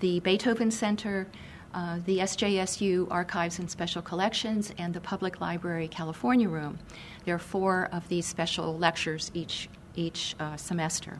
[0.00, 1.26] the Beethoven Center,
[1.74, 6.78] uh, the SJSU Archives and Special Collections, and the Public Library California Room.
[7.24, 11.18] There are four of these special lectures each, each uh, semester.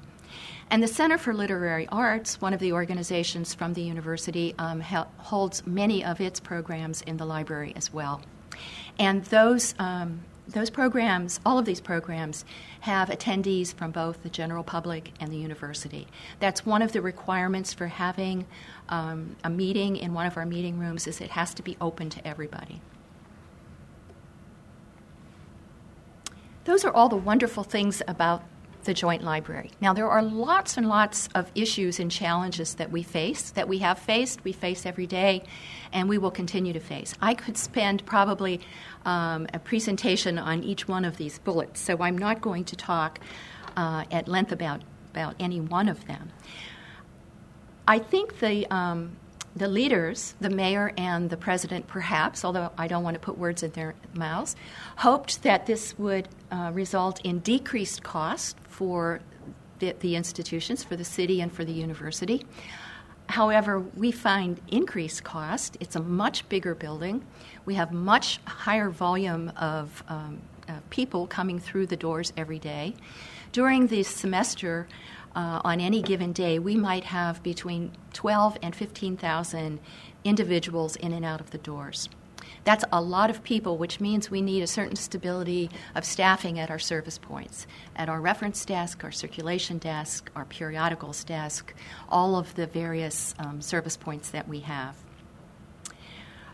[0.71, 5.67] And the Center for Literary Arts, one of the organizations from the university, um, holds
[5.67, 8.21] many of its programs in the library as well.
[8.99, 10.21] And those um,
[10.53, 12.45] those programs, all of these programs,
[12.81, 16.07] have attendees from both the general public and the university.
[16.39, 18.47] That's one of the requirements for having
[18.89, 22.11] um, a meeting in one of our meeting rooms is it has to be open
[22.11, 22.81] to everybody.
[26.65, 28.43] Those are all the wonderful things about
[28.85, 29.71] the Joint Library.
[29.81, 33.79] Now, there are lots and lots of issues and challenges that we face, that we
[33.79, 35.43] have faced, we face every day,
[35.93, 37.15] and we will continue to face.
[37.21, 38.61] I could spend probably
[39.05, 43.21] um, a presentation on each one of these bullets, so I'm not going to talk
[43.77, 46.31] uh, at length about, about any one of them.
[47.87, 49.17] I think the, um,
[49.57, 53.63] the leaders, the mayor and the president, perhaps, although I don't want to put words
[53.63, 54.55] in their mouths,
[54.97, 59.21] hoped that this would uh, result in decreased cost for
[59.79, 62.47] the, the, institutions, for the city and for the university.
[63.29, 65.77] However, we find increased cost.
[65.81, 67.23] It's a much bigger building.
[67.67, 72.95] We have much higher volume of um, uh, people coming through the doors every day.
[73.53, 74.89] During the semester,
[75.37, 79.79] uh, on any given day, we might have between 12 and 15,000
[80.25, 82.09] individuals in and out of the doors.
[82.65, 86.71] That's a lot of people, which means we need a certain stability of staffing at
[86.71, 91.75] our service points, at our reference desk, our circulation desk, our periodicals desk,
[92.09, 94.95] all of the various um, service points that we have.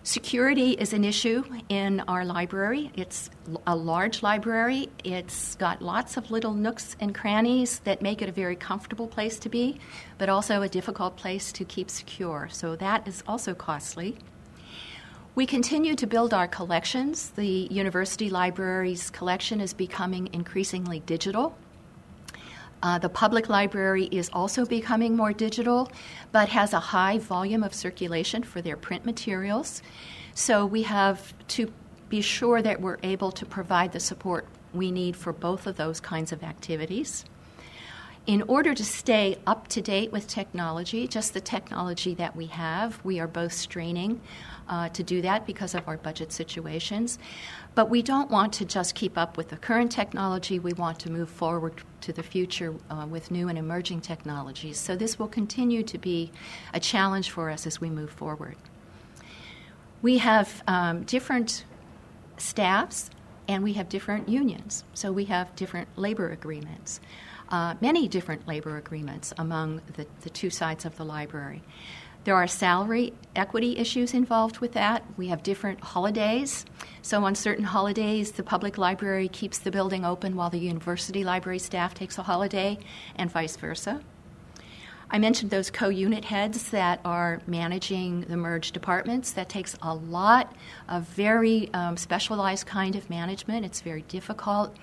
[0.04, 2.92] Security is an issue in our library.
[2.94, 3.28] It's
[3.66, 4.88] a large library.
[5.02, 9.40] It's got lots of little nooks and crannies that make it a very comfortable place
[9.40, 9.80] to be,
[10.16, 12.48] but also a difficult place to keep secure.
[12.52, 14.16] So that is also costly.
[15.36, 17.28] We continue to build our collections.
[17.36, 21.54] The university library's collection is becoming increasingly digital.
[22.82, 25.92] Uh, the public library is also becoming more digital,
[26.32, 29.82] but has a high volume of circulation for their print materials.
[30.32, 31.70] So we have to
[32.08, 36.00] be sure that we're able to provide the support we need for both of those
[36.00, 37.26] kinds of activities.
[38.26, 43.04] In order to stay up to date with technology, just the technology that we have,
[43.04, 44.20] we are both straining
[44.68, 47.18] uh, to do that because of our budget situations.
[47.74, 50.58] But we don't want to just keep up with the current technology.
[50.58, 54.78] We want to move forward to the future uh, with new and emerging technologies.
[54.78, 56.32] So this will continue to be
[56.72, 58.56] a challenge for us as we move forward.
[60.02, 61.64] We have um, different
[62.38, 63.10] staffs
[63.48, 64.84] and we have different unions.
[64.94, 67.00] So we have different labor agreements,
[67.48, 71.62] uh, many different labor agreements among the, the two sides of the library.
[72.26, 75.04] There are salary equity issues involved with that.
[75.16, 76.66] We have different holidays.
[77.00, 81.60] So, on certain holidays, the public library keeps the building open while the university library
[81.60, 82.78] staff takes a holiday,
[83.14, 84.00] and vice versa.
[85.08, 89.30] I mentioned those co unit heads that are managing the merged departments.
[89.30, 90.52] That takes a lot
[90.88, 93.64] of very um, specialized kind of management.
[93.64, 94.76] It's very difficult,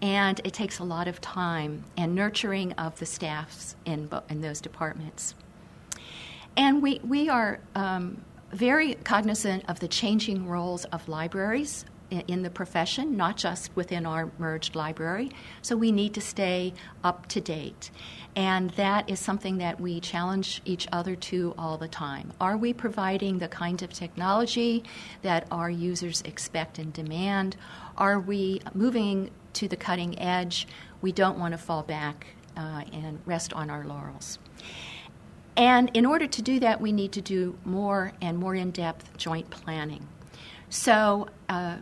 [0.00, 4.62] and it takes a lot of time and nurturing of the staffs in, in those
[4.62, 5.34] departments.
[6.56, 11.84] And we, we are um, very cognizant of the changing roles of libraries
[12.28, 15.30] in the profession, not just within our merged library.
[15.62, 17.90] So we need to stay up to date.
[18.36, 22.32] And that is something that we challenge each other to all the time.
[22.40, 24.84] Are we providing the kind of technology
[25.22, 27.56] that our users expect and demand?
[27.96, 30.68] Are we moving to the cutting edge?
[31.00, 32.26] We don't want to fall back
[32.56, 34.38] uh, and rest on our laurels.
[35.56, 39.16] And in order to do that, we need to do more and more in depth
[39.16, 40.06] joint planning.
[40.68, 41.76] So, uh,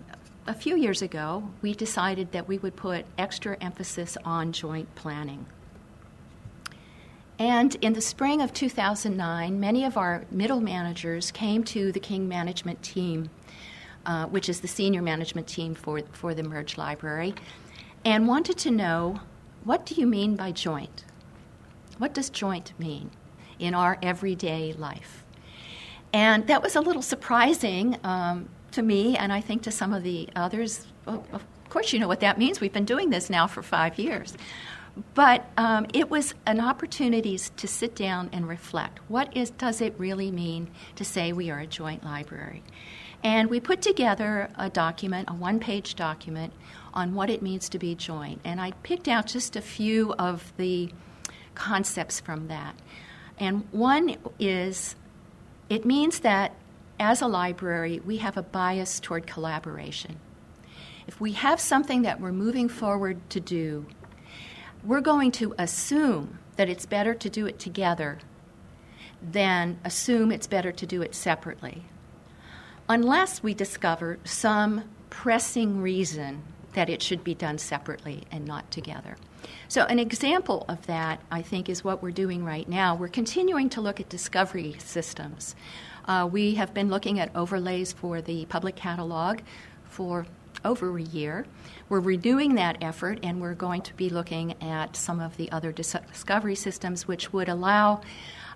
[0.47, 5.47] a few years ago, we decided that we would put extra emphasis on joint planning.
[7.39, 12.29] And in the spring of 2009, many of our middle managers came to the King
[12.29, 13.31] management team,
[14.07, 17.35] uh, which is the senior management team for, for the Merge Library,
[18.05, 19.21] and wanted to know
[19.65, 21.05] what do you mean by joint?
[21.99, 23.11] What does joint mean?
[23.65, 25.25] In our everyday life.
[26.13, 30.03] And that was a little surprising um, to me, and I think to some of
[30.03, 30.87] the others.
[31.07, 32.61] Of course, you know what that means.
[32.61, 34.37] We've been doing this now for five years.
[35.15, 39.01] But um, it was an opportunity to sit down and reflect.
[39.09, 42.63] What is, does it really mean to say we are a joint library?
[43.25, 46.53] And we put together a document, a one page document,
[46.93, 48.41] on what it means to be joint.
[48.45, 50.91] And I picked out just a few of the
[51.55, 52.77] concepts from that.
[53.39, 54.97] And one is
[55.69, 56.55] it means that
[57.01, 60.19] as a library, we have a bias toward collaboration.
[61.07, 63.87] If we have something that we're moving forward to do,
[64.85, 68.19] we're going to assume that it's better to do it together
[69.21, 71.85] than assume it's better to do it separately.
[72.89, 76.43] Unless we discover some pressing reason
[76.75, 79.17] that it should be done separately and not together.
[79.69, 82.95] So, an example of that, I think, is what we're doing right now.
[82.95, 85.55] We're continuing to look at discovery systems.
[86.07, 89.41] Uh, we have been looking at overlays for the public catalog
[89.85, 90.27] for
[90.65, 91.47] over a year.
[91.89, 95.73] We're renewing that effort, and we're going to be looking at some of the other
[95.73, 98.01] dis- discovery systems which would allow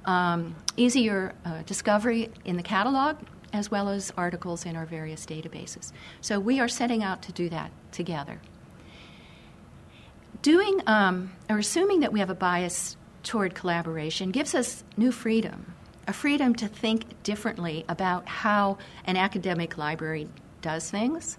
[0.04, 3.16] um, easier uh, discovery in the catalog
[3.53, 5.92] as well as articles in our various databases.
[6.20, 8.40] So we are setting out to do that together
[10.42, 15.74] doing um, or assuming that we have a bias toward collaboration gives us new freedom.
[16.09, 20.26] a freedom to think differently about how an academic library
[20.62, 21.36] does things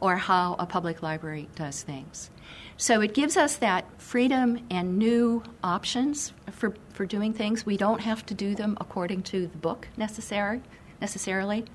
[0.00, 2.30] or how a public library does things.
[2.76, 7.66] So it gives us that freedom and new options for, for doing things.
[7.66, 10.62] We don't have to do them according to the book necessary,
[11.02, 11.66] necessarily.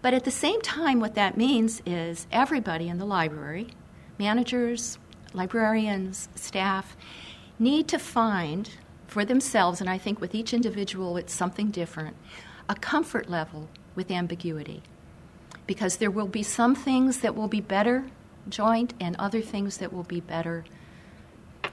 [0.00, 3.68] But at the same time, what that means is everybody in the library,
[4.18, 4.98] managers,
[5.32, 6.96] librarians, staff,
[7.58, 8.70] need to find
[9.08, 12.16] for themselves, and I think with each individual it's something different,
[12.68, 14.82] a comfort level with ambiguity.
[15.66, 18.04] Because there will be some things that will be better
[18.48, 20.64] joint and other things that will be better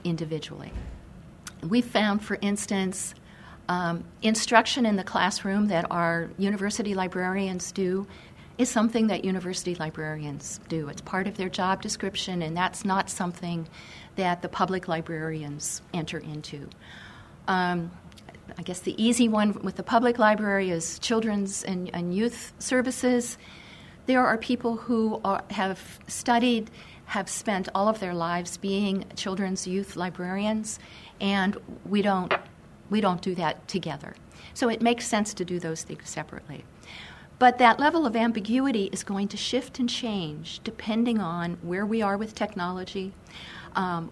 [0.03, 0.71] individually.
[1.61, 3.13] We found, for instance,
[3.71, 8.05] um, instruction in the classroom that our university librarians do
[8.57, 10.89] is something that university librarians do.
[10.89, 13.69] It's part of their job description, and that's not something
[14.17, 16.67] that the public librarians enter into.
[17.47, 17.91] Um,
[18.57, 23.37] I guess the easy one with the public library is children's and, and youth services.
[24.05, 26.69] There are people who are, have studied,
[27.05, 30.77] have spent all of their lives being children's youth librarians,
[31.21, 31.55] and
[31.85, 32.33] we don't
[32.91, 34.13] we don't do that together.
[34.53, 36.63] So it makes sense to do those things separately.
[37.39, 42.03] But that level of ambiguity is going to shift and change depending on where we
[42.03, 43.13] are with technology,
[43.75, 44.11] um,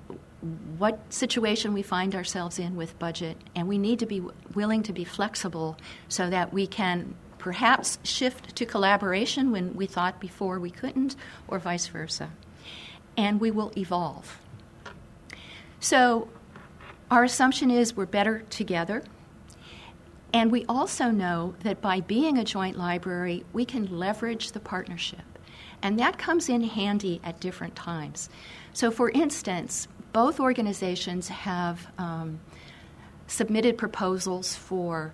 [0.79, 4.23] what situation we find ourselves in with budget, and we need to be
[4.55, 5.77] willing to be flexible
[6.07, 11.15] so that we can perhaps shift to collaboration when we thought before we couldn't,
[11.47, 12.31] or vice versa.
[13.15, 14.39] And we will evolve.
[15.79, 16.29] So,
[17.11, 19.03] our assumption is we're better together.
[20.31, 25.21] And we also know that by being a joint library, we can leverage the partnership.
[25.81, 28.29] And that comes in handy at different times.
[28.73, 32.39] So, for instance, both organizations have um,
[33.27, 35.13] submitted proposals for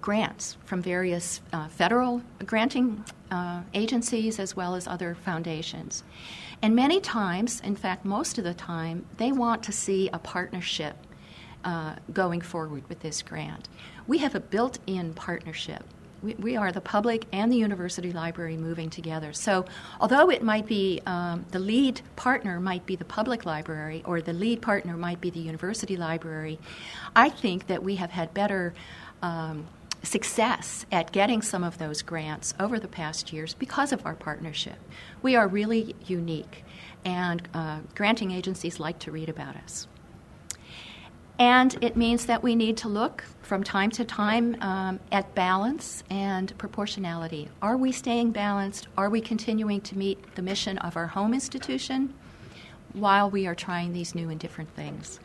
[0.00, 6.02] grants from various uh, federal granting uh, agencies as well as other foundations.
[6.62, 10.96] And many times, in fact, most of the time, they want to see a partnership
[11.64, 13.68] uh, going forward with this grant.
[14.06, 15.82] We have a built in partnership.
[16.22, 19.32] We, we, are the public and the university library moving together.
[19.32, 19.64] So,
[20.00, 24.32] although it might be um, the lead partner might be the public library or the
[24.32, 26.60] lead partner might be the university library,
[27.16, 28.72] I think that we have had better.
[29.20, 29.66] Um,
[30.02, 34.78] success at getting some of those grants over the past years because of our partnership.
[35.22, 36.64] We are really unique,
[37.04, 39.86] and uh, granting agencies like to read about us.
[41.38, 46.04] And it means that we need to look from time to time um, at balance
[46.10, 47.48] and proportionality.
[47.60, 48.88] Are we staying balanced?
[48.96, 52.14] Are we continuing to meet the mission of our home institution
[52.92, 55.18] while we are trying these new and different things?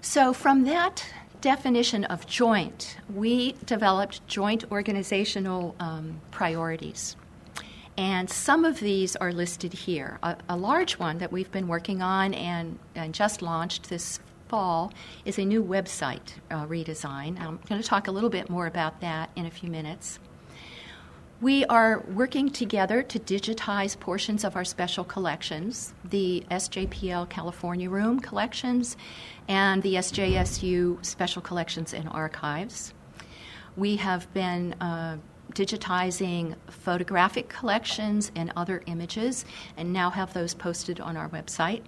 [0.00, 1.04] So, from that
[1.40, 7.16] definition of joint, we developed joint organizational um, priorities.
[7.96, 10.20] And some of these are listed here.
[10.22, 14.92] A, a, large one that we've been working on and, and just launched this fall
[15.24, 17.38] is a new website uh, redesign.
[17.40, 20.20] I'm going to talk a little bit more about that in a few minutes.
[21.40, 28.18] We are working together to digitize portions of our special collections, the SJPL California Room
[28.18, 28.96] collections
[29.46, 32.92] and the SJSU Special Collections and Archives.
[33.76, 35.18] We have been uh,
[35.52, 39.44] digitizing photographic collections and other images
[39.76, 41.82] and now have those posted on our website.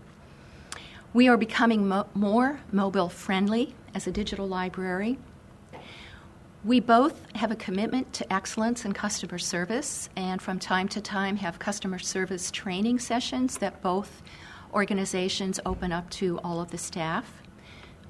[1.13, 5.19] We are becoming mo- more mobile friendly as a digital library.
[6.63, 11.37] We both have a commitment to excellence in customer service, and from time to time
[11.37, 14.21] have customer service training sessions that both
[14.75, 17.33] organizations open up to all of the staff.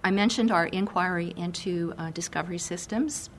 [0.03, 3.31] I mentioned our inquiry into uh, discovery systems.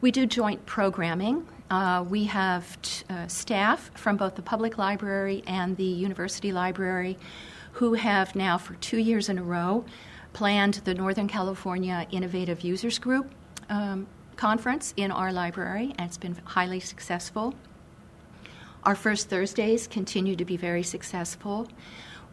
[0.00, 1.46] We do joint programming.
[1.70, 7.16] Uh, we have t- uh, staff from both the public library and the university library
[7.74, 9.84] who have now, for two years in a row,
[10.32, 13.30] planned the Northern California Innovative Users Group
[13.68, 17.54] um, conference in our library, and it's been highly successful.
[18.84, 21.68] Our first Thursdays continue to be very successful.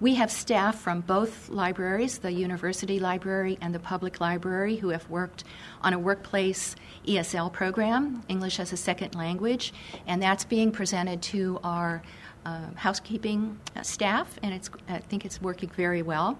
[0.01, 5.09] We have staff from both libraries, the university library and the public library, who have
[5.09, 5.43] worked
[5.81, 6.75] on a workplace
[7.05, 9.73] ESL program, English as a Second Language,
[10.07, 12.01] and that's being presented to our
[12.45, 16.39] uh, housekeeping staff, and it's, I think it's working very well.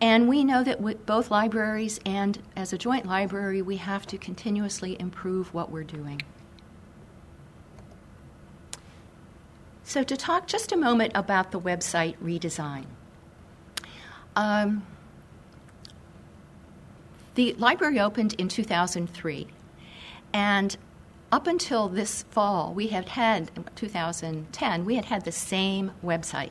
[0.00, 4.18] And we know that with both libraries and as a joint library, we have to
[4.18, 6.22] continuously improve what we're doing.
[9.82, 12.84] So, to talk just a moment about the website redesign.
[14.36, 14.86] Um,
[17.38, 19.46] The library opened in 2003,
[20.32, 20.76] and
[21.30, 26.50] up until this fall, we had had, 2010, we had had the same website,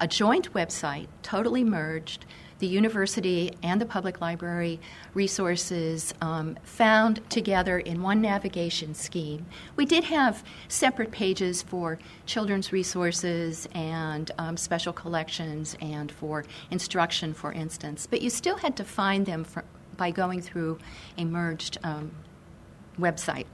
[0.00, 2.24] a joint website, totally merged,
[2.58, 4.80] the university and the public library
[5.14, 9.46] resources um, found together in one navigation scheme.
[9.76, 17.34] We did have separate pages for children's resources and um, special collections and for instruction,
[17.34, 19.64] for instance, but you still had to find them for,
[19.96, 20.78] by going through
[21.18, 22.10] a merged um,
[22.98, 23.46] website.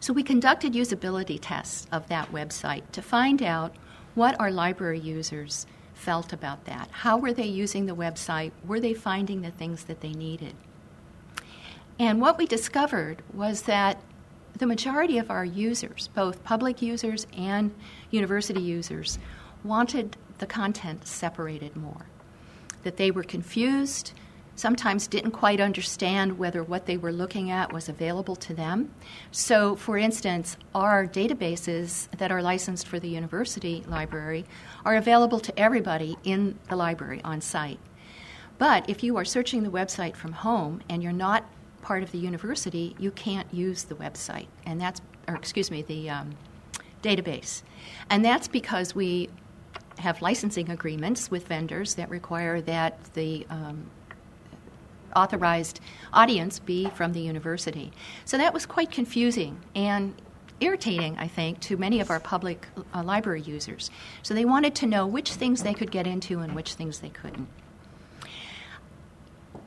[0.00, 3.74] So we conducted usability tests of that website to find out
[4.14, 5.66] what our library users
[5.98, 6.88] felt about that.
[6.90, 8.52] How were they using the website?
[8.64, 10.54] Were they finding the things that they needed?
[11.98, 14.00] And what we discovered was that
[14.56, 17.74] the majority of our users, both public users and
[18.10, 19.18] university users,
[19.64, 22.06] wanted the content separated more.
[22.84, 24.12] That they were confused,
[24.58, 28.92] sometimes didn't quite understand whether what they were looking at was available to them.
[29.30, 34.44] So, for instance, our databases that are licensed for the university library
[34.84, 37.78] are available to everybody in the library on site.
[38.58, 41.44] But if you are searching the website from home and you're not
[41.80, 46.10] part of the university, you can't use the website, and that's, or excuse me, the
[46.10, 46.30] um,
[47.02, 47.62] database.
[48.10, 49.30] And that's because we
[49.98, 53.86] have licensing agreements with vendors that require that the um,
[55.14, 55.80] authorized
[56.12, 57.92] audience be from the university.
[58.24, 60.14] So that was quite confusing and
[60.60, 63.90] irritating, I think, to many of our public uh, library users.
[64.22, 67.10] So they wanted to know which things they could get into and which things they
[67.10, 67.48] couldn't.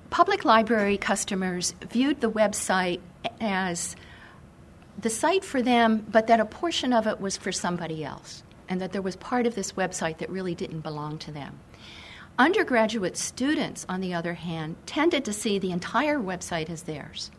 [0.09, 2.99] Public library customers viewed the website
[3.39, 3.95] as
[4.99, 8.81] the site for them, but that a portion of it was for somebody else, and
[8.81, 11.59] that there was part of this website that really didn't belong to them.
[12.39, 17.31] Undergraduate students, on the other hand, tended to see the entire website as theirs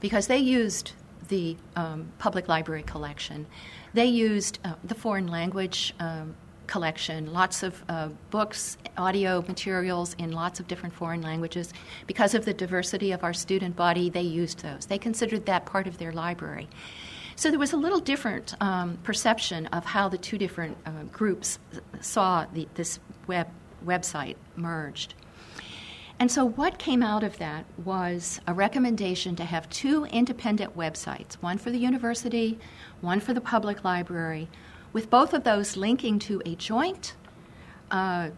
[0.00, 0.92] because they used
[1.28, 3.46] the um, public library collection.
[3.94, 6.34] They used uh, the foreign language um,
[6.66, 11.72] collection, lots of uh, books, audio materials in lots of different foreign languages.
[12.06, 14.86] Because of the diversity of our student body, they used those.
[14.86, 16.68] They considered that part of their library.
[17.36, 21.58] So there was a little different um, perception of how the two different uh, groups
[22.00, 23.48] saw the, this web
[23.84, 25.14] website merged.
[26.20, 31.34] And so, what came out of that was a recommendation to have two independent websites
[31.34, 32.58] one for the university,
[33.00, 34.48] one for the public library,
[34.92, 37.14] with both of those linking to a joint
[37.90, 38.30] uh,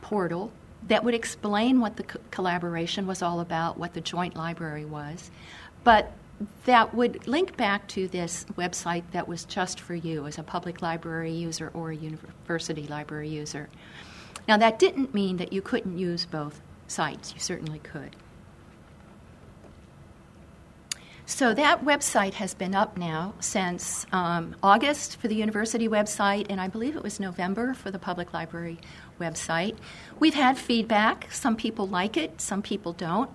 [0.00, 0.50] portal
[0.88, 5.30] that would explain what the co- collaboration was all about, what the joint library was,
[5.84, 6.12] but
[6.64, 10.82] that would link back to this website that was just for you as a public
[10.82, 13.68] library user or a university library user.
[14.48, 18.16] Now, that didn't mean that you couldn't use both sites, you certainly could.
[21.24, 26.60] So that website has been up now since um, August for the university website, and
[26.60, 28.78] I believe it was November for the public library
[29.20, 29.76] website.
[30.18, 31.30] We've had feedback.
[31.30, 33.30] Some people like it, some people don't.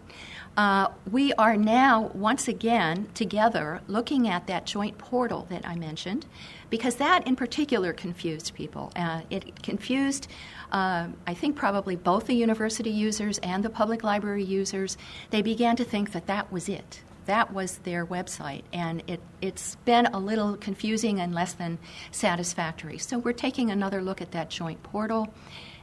[0.57, 6.25] Uh, we are now once again together looking at that joint portal that I mentioned
[6.69, 8.91] because that in particular confused people.
[8.95, 10.27] Uh, it confused
[10.71, 14.97] uh, I think probably both the university users and the public library users,
[15.29, 17.01] they began to think that that was it.
[17.25, 21.77] That was their website, and it, it's been a little confusing and less than
[22.11, 22.99] satisfactory.
[22.99, 25.27] So, we're taking another look at that joint portal,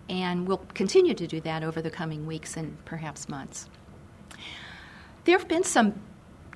[0.08, 3.68] and we'll continue to do that over the coming weeks and perhaps months.
[5.24, 6.00] There have been some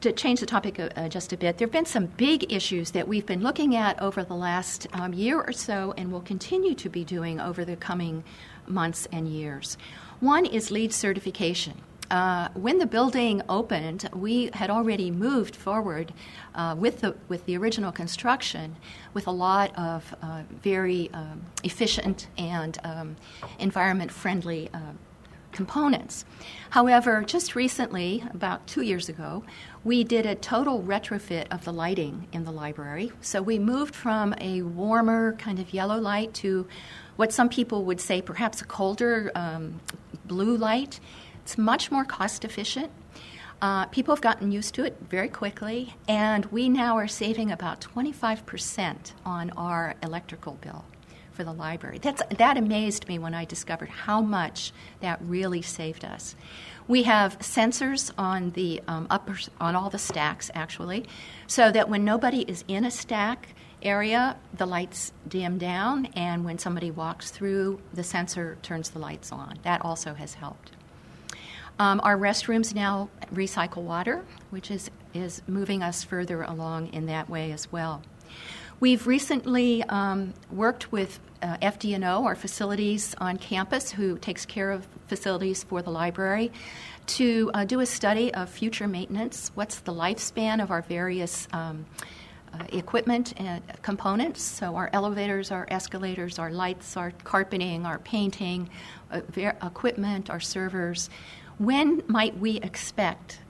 [0.00, 2.92] to change the topic uh, uh, just a bit, there have been some big issues
[2.92, 6.74] that we've been looking at over the last um, year or so and will continue
[6.74, 8.22] to be doing over the coming
[8.66, 9.76] months and years.
[10.20, 11.74] One is LEED certification.
[12.10, 16.12] Uh, when the building opened, we had already moved forward
[16.54, 18.76] uh, with the with the original construction,
[19.12, 23.14] with a lot of uh, very um, efficient and um,
[23.58, 24.78] environment friendly uh,
[25.58, 26.24] components.
[26.70, 29.42] However, just recently, about two years ago,
[29.82, 33.10] we did a total retrofit of the lighting in the library.
[33.22, 36.68] So we moved from a warmer kind of yellow light to
[37.16, 39.80] what some people would say perhaps a colder um,
[40.26, 41.00] blue light.
[41.42, 42.92] It's much more cost efficient.
[43.60, 47.80] Uh, people have gotten used to it very quickly, and we now are saving about
[47.80, 50.84] 25% on our electrical bill
[51.38, 51.98] for the library.
[51.98, 56.34] That's, that amazed me when I discovered how much that really saved us.
[56.88, 61.06] We have sensors on the um, upper, on all the stacks actually,
[61.46, 63.50] so that when nobody is in a stack
[63.82, 69.30] area, the lights dim down, and when somebody walks through, the sensor turns the lights
[69.30, 69.60] on.
[69.62, 70.72] That also has helped.
[71.78, 77.30] Um, our restrooms now recycle water, which is, is moving us further along in that
[77.30, 78.02] way as well.
[78.80, 84.86] We've recently um, worked with uh, FD&O, our facilities on campus, who takes care of
[85.06, 86.52] facilities for the library,
[87.06, 89.50] to uh, do a study of future maintenance.
[89.54, 91.86] What's the lifespan of our various um,
[92.52, 94.42] uh, equipment and components?
[94.42, 98.68] So, our elevators, our escalators, our lights, our carpeting, our painting,
[99.10, 101.08] uh, ver- equipment, our servers.
[101.58, 103.40] When might we expect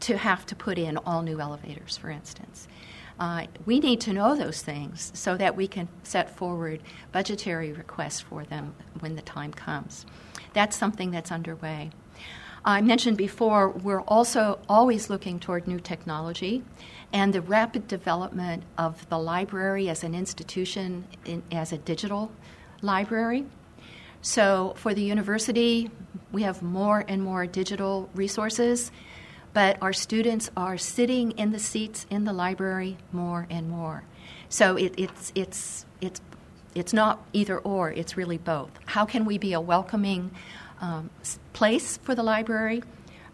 [0.00, 2.68] to have to put in all new elevators, for instance?
[3.20, 6.80] Uh, we need to know those things so that we can set forward
[7.12, 10.06] budgetary requests for them when the time comes.
[10.54, 11.90] That's something that's underway.
[12.64, 16.62] I mentioned before, we're also always looking toward new technology
[17.12, 22.32] and the rapid development of the library as an institution, in, as a digital
[22.80, 23.44] library.
[24.22, 25.90] So, for the university,
[26.32, 28.92] we have more and more digital resources
[29.52, 34.04] but our students are sitting in the seats in the library more and more.
[34.48, 36.20] So it, it's, it's, it's,
[36.74, 38.70] it's not either or, it's really both.
[38.86, 40.30] How can we be a welcoming
[40.80, 41.10] um,
[41.52, 42.82] place for the library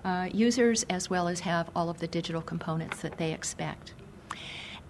[0.05, 3.93] uh, users as well as have all of the digital components that they expect?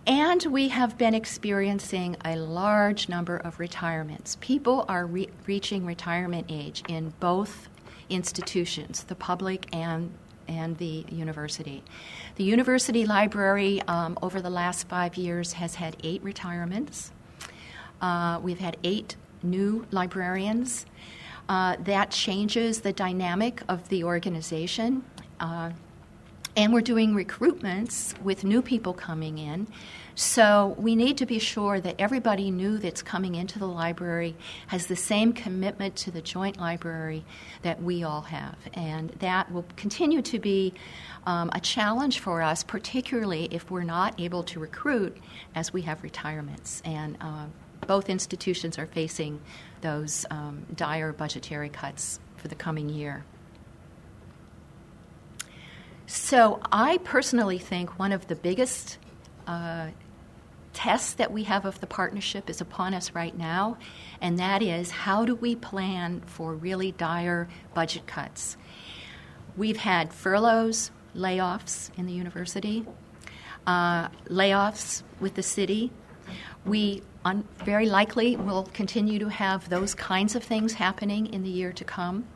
[0.07, 4.37] And we have been experiencing a large number of retirements.
[4.41, 7.69] People are re- reaching retirement age in both
[8.09, 10.13] institutions, the public and
[10.49, 11.83] and the university.
[12.37, 17.13] The university library, um, over the last five years, has had eight retirements.
[18.01, 20.87] Uh, we've had eight new librarians.
[21.49, 25.05] Uh, that changes the dynamic of the organization.
[25.39, 25.71] Uh,
[26.57, 29.67] and we're doing recruitments with new people coming in.
[30.19, 34.35] So we need to be sure that everybody new that's coming into the library
[34.69, 37.23] has the same commitment to the joint library
[37.61, 38.57] that we all have.
[38.73, 40.73] And that will continue to be
[41.27, 45.19] um, a challenge for us, particularly if we're not able to recruit
[45.55, 46.81] as we have retirements.
[46.87, 47.45] And uh,
[47.87, 49.39] both institutions are facing
[49.83, 53.23] those um, dire budgetary cuts for the coming year.
[56.07, 58.97] So, I personally think one of the biggest
[59.47, 59.89] uh,
[60.77, 63.79] test that we have of the partnership is upon us right now,
[64.21, 68.59] and that is how do we plan for really dire budget cuts?
[69.57, 72.85] We've had furloughs, layoffs in the university,
[73.67, 75.91] uh, layoffs with the city.
[76.67, 81.49] We un- very likely will continue to have those kinds of things happening in the
[81.49, 82.27] year to come.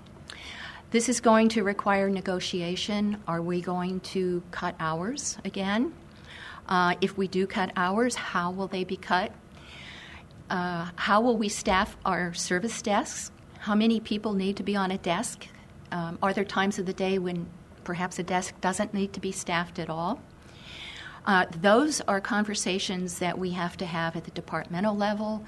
[0.93, 3.23] This is going to require negotiation.
[3.29, 5.93] Are we going to cut hours again?
[6.71, 9.33] Uh, if we do cut hours, how will they be cut?
[10.49, 13.33] Uh, how will we staff our service desks?
[13.59, 15.49] How many people need to be on a desk?
[15.91, 17.47] Um, are there times of the day when
[17.83, 20.21] perhaps a desk doesn't need to be staffed at all?
[21.27, 25.45] Uh, those are conversations that we have to have at the departmental level,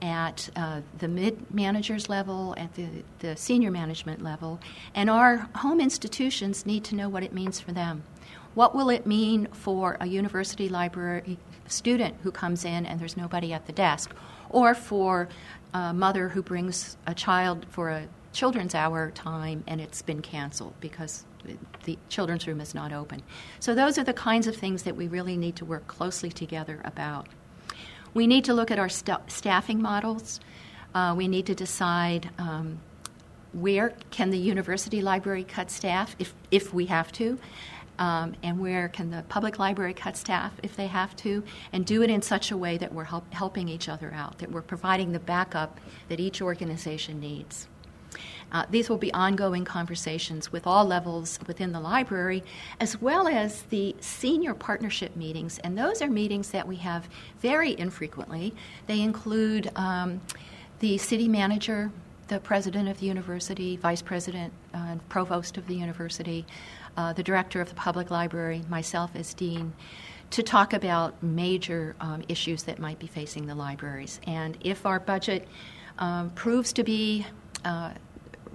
[0.00, 2.88] at uh, the mid managers level, at the,
[3.20, 4.58] the senior management level,
[4.94, 8.02] and our home institutions need to know what it means for them.
[8.54, 13.52] What will it mean for a university library student who comes in and there's nobody
[13.52, 14.14] at the desk?
[14.50, 15.28] Or for
[15.72, 20.74] a mother who brings a child for a children's hour time and it's been canceled
[20.80, 21.24] because
[21.84, 23.22] the children's room is not open.
[23.58, 26.80] So, those are the kinds of things that we really need to work closely together
[26.84, 27.28] about.
[28.14, 30.38] We need to look at our st- staffing models.
[30.94, 32.78] Uh, we need to decide um,
[33.52, 37.38] where can the university library cut staff if, if we have to
[37.98, 42.02] um, and where can the public library cut staff if they have to, and do
[42.02, 45.12] it in such a way that we're help, helping each other out, that we're providing
[45.12, 45.78] the backup
[46.08, 47.68] that each organization needs.
[48.52, 52.44] Uh, these will be ongoing conversations with all levels within the library,
[52.80, 55.58] as well as the senior partnership meetings.
[55.60, 57.08] And those are meetings that we have
[57.40, 58.54] very infrequently.
[58.86, 60.20] They include um,
[60.80, 61.90] the city manager,
[62.28, 66.44] the president of the university, vice president, uh, and provost of the university,
[66.96, 69.72] uh, the director of the public library, myself as dean,
[70.30, 74.20] to talk about major um, issues that might be facing the libraries.
[74.26, 75.46] And if our budget
[75.98, 77.26] um, proves to be
[77.64, 77.92] uh,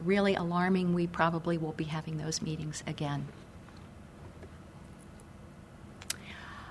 [0.04, 3.28] really alarming, we probably will be having those meetings again.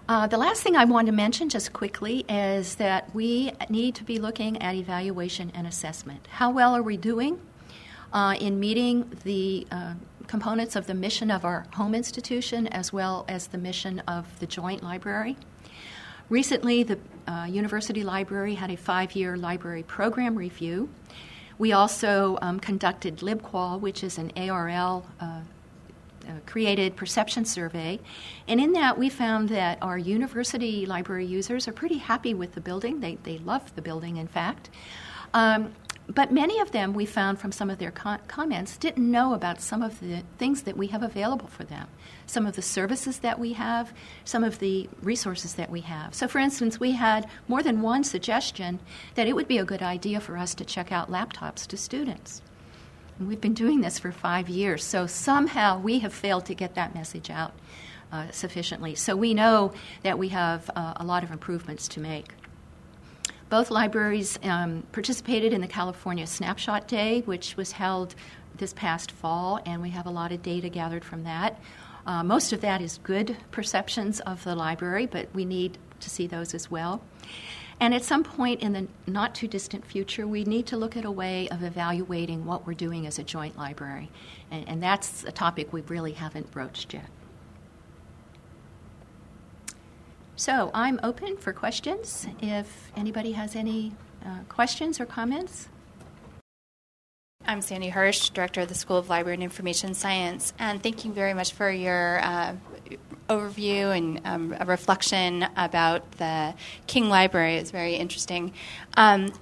[0.09, 4.05] Uh, the last thing I want to mention just quickly is that we need to
[4.05, 6.29] be looking at evaluation and assessment.
[6.31, 7.41] How well are we doing
[8.12, 9.95] uh, in meeting the uh,
[10.27, 14.47] components of the mission of our home institution as well as the mission of the
[14.47, 15.37] joint library.
[16.29, 16.99] Recently, the
[17.29, 20.89] uh, University Library had a five year library program review.
[21.59, 25.41] We also um, conducted LibQual, which is an ARL uh,
[26.45, 28.01] created perception survey,
[28.49, 32.61] and in that we found that our university library users are pretty happy with the
[32.61, 33.01] building.
[33.01, 34.68] They they love the building, in fact.
[35.33, 35.72] Um,
[36.09, 39.83] but many of them, we found from some of their comments, didn't know about some
[39.83, 41.89] of the things that we have available for them,
[42.27, 43.93] some of the services that we have,
[44.25, 46.15] some of the resources that we have.
[46.15, 48.79] So, for instance, we had more than one suggestion
[49.17, 52.41] that it would be a good idea for us to check out laptops to students.
[53.19, 56.77] And we've been doing this for five years, so somehow we have failed to get
[56.77, 57.53] that message out
[58.13, 58.95] uh, sufficiently.
[58.95, 59.73] So, we know
[60.05, 62.29] that we have uh, a lot of improvements to make.
[63.49, 68.16] Both libraries um, participated in the California Snapshot Day, which was held
[68.57, 71.61] this past fall, and we have a lot of data gathered from that.
[72.07, 76.26] Uh, most of that is good perceptions of the library, but we need to see
[76.26, 77.01] those as well.
[77.78, 81.05] And at some point in the not too distant future, we need to look at
[81.05, 84.11] a way of evaluating what we're doing as a joint library.
[84.51, 87.07] And, and that's a topic we really haven't broached yet.
[90.39, 95.70] So I'm open for questions if anybody has any uh, questions or comments.
[97.47, 101.12] I'm Sandy Hirsch, Director of the School of Library and Information Science, and thank you
[101.12, 102.55] very much for your uh,
[103.30, 106.53] overview and um, a reflection about the
[106.87, 107.55] King Library.
[107.57, 108.53] It's very interesting.
[108.95, 109.32] Um,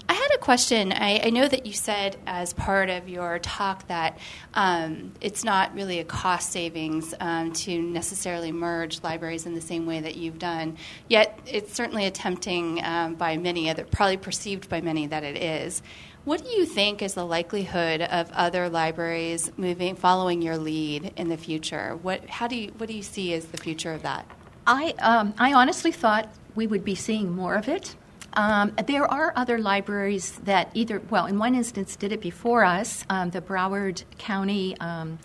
[0.44, 0.92] question.
[0.92, 4.18] I, I, know that you said as part of your talk that
[4.52, 9.86] um, it's not really a cost savings um, to necessarily merge libraries in the same
[9.86, 10.76] way that you've done.
[11.08, 15.80] Yet it's certainly attempting um, by many, other, probably perceived by many that it is.
[16.26, 21.28] What do you think is the likelihood of other libraries moving, following your lead in
[21.30, 21.96] the future?
[22.02, 24.30] What, how do you, what do you see as the future of that?
[24.66, 27.96] I, um, I honestly thought we would be seeing more of it.
[28.34, 33.04] Um, there are other libraries that either, well, in one instance, did it before us.
[33.08, 35.18] Um, the Broward County um,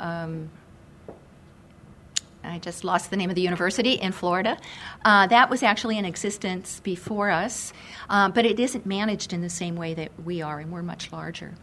[0.00, 0.50] um,
[2.44, 4.56] I just lost the name of the university in Florida.
[5.04, 7.72] Uh, that was actually in existence before us,
[8.08, 11.12] uh, but it isn't managed in the same way that we are, and we're much
[11.12, 11.54] larger.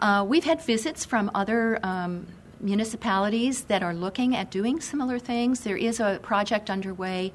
[0.00, 2.26] Uh, we've had visits from other um,
[2.60, 5.60] municipalities that are looking at doing similar things.
[5.60, 7.32] There is a project underway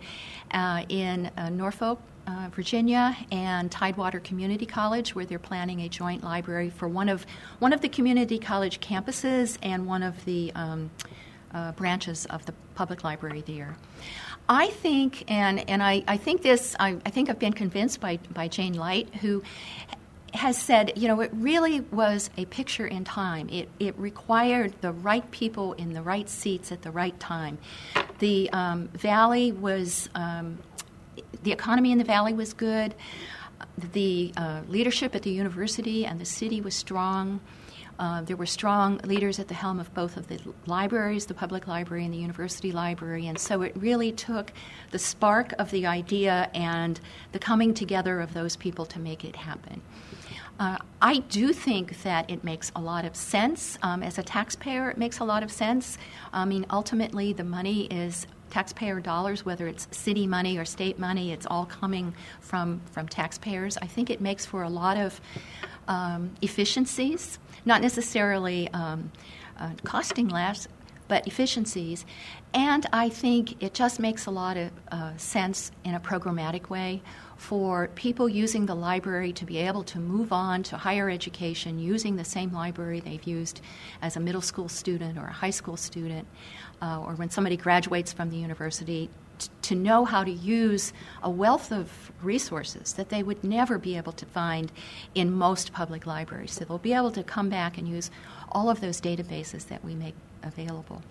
[0.52, 2.00] uh, in uh, Norfolk.
[2.28, 7.26] Uh, Virginia and Tidewater Community College, where they're planning a joint library for one of
[7.60, 10.92] one of the community college campuses and one of the um,
[11.54, 13.76] uh, branches of the public library there.
[14.50, 18.20] I think, and, and I, I think this, I, I think I've been convinced by,
[18.34, 19.44] by Jane Light, who
[20.34, 23.50] has said, you know, it really was a picture in time.
[23.50, 27.58] It, it required the right people in the right seats at the right time.
[28.20, 30.60] The um, valley was, um,
[31.44, 32.96] the economy in the valley was good.
[33.94, 37.42] The uh, leadership at the university and the city was strong.
[38.00, 41.68] Uh, there were strong leaders at the helm of both of the libraries, the public
[41.68, 44.52] library and the university library, and so it really took
[44.90, 47.00] the spark of the idea and
[47.32, 49.82] the coming together of those people to make it happen.
[50.60, 53.78] Uh, I do think that it makes a lot of sense.
[53.84, 55.98] Um, as a taxpayer, it makes a lot of sense.
[56.34, 61.32] I mean, ultimately, the money is taxpayer dollars, whether it's city money or state money,
[61.32, 63.78] it's all coming from, from taxpayers.
[63.78, 65.20] I think it makes for a lot of
[65.88, 69.12] um, efficiencies not necessarily um,
[69.60, 70.68] uh, costing less,
[71.12, 72.06] but efficiencies.
[72.54, 77.02] And I think it just makes a lot of uh, sense in a programmatic way
[77.36, 82.16] for people using the library to be able to move on to higher education using
[82.16, 83.60] the same library they've used
[84.02, 86.26] as a middle school student or a high school student,
[86.82, 89.10] uh, or when somebody graduates from the university
[89.64, 90.94] to know how to use
[91.24, 94.72] a wealth of resources that they would never be able to find
[95.14, 96.54] in most public libraries.
[96.54, 98.10] So they'll be able to come back and use
[98.50, 101.02] all of those databases that we make available.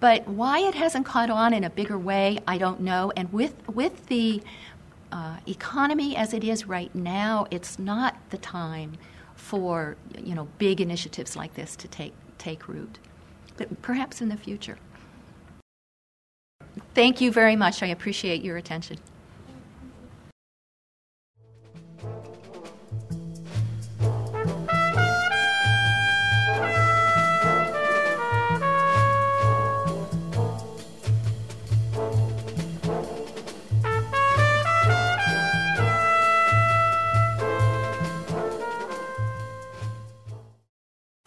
[0.00, 3.12] But why it hasn't caught on in a bigger way, I don't know.
[3.16, 4.42] And with with the
[5.12, 8.98] uh, economy as it is right now, it's not the time
[9.36, 12.98] for you know big initiatives like this to take take root.
[13.56, 14.78] But perhaps in the future.
[16.94, 17.82] Thank you very much.
[17.82, 18.98] I appreciate your attention.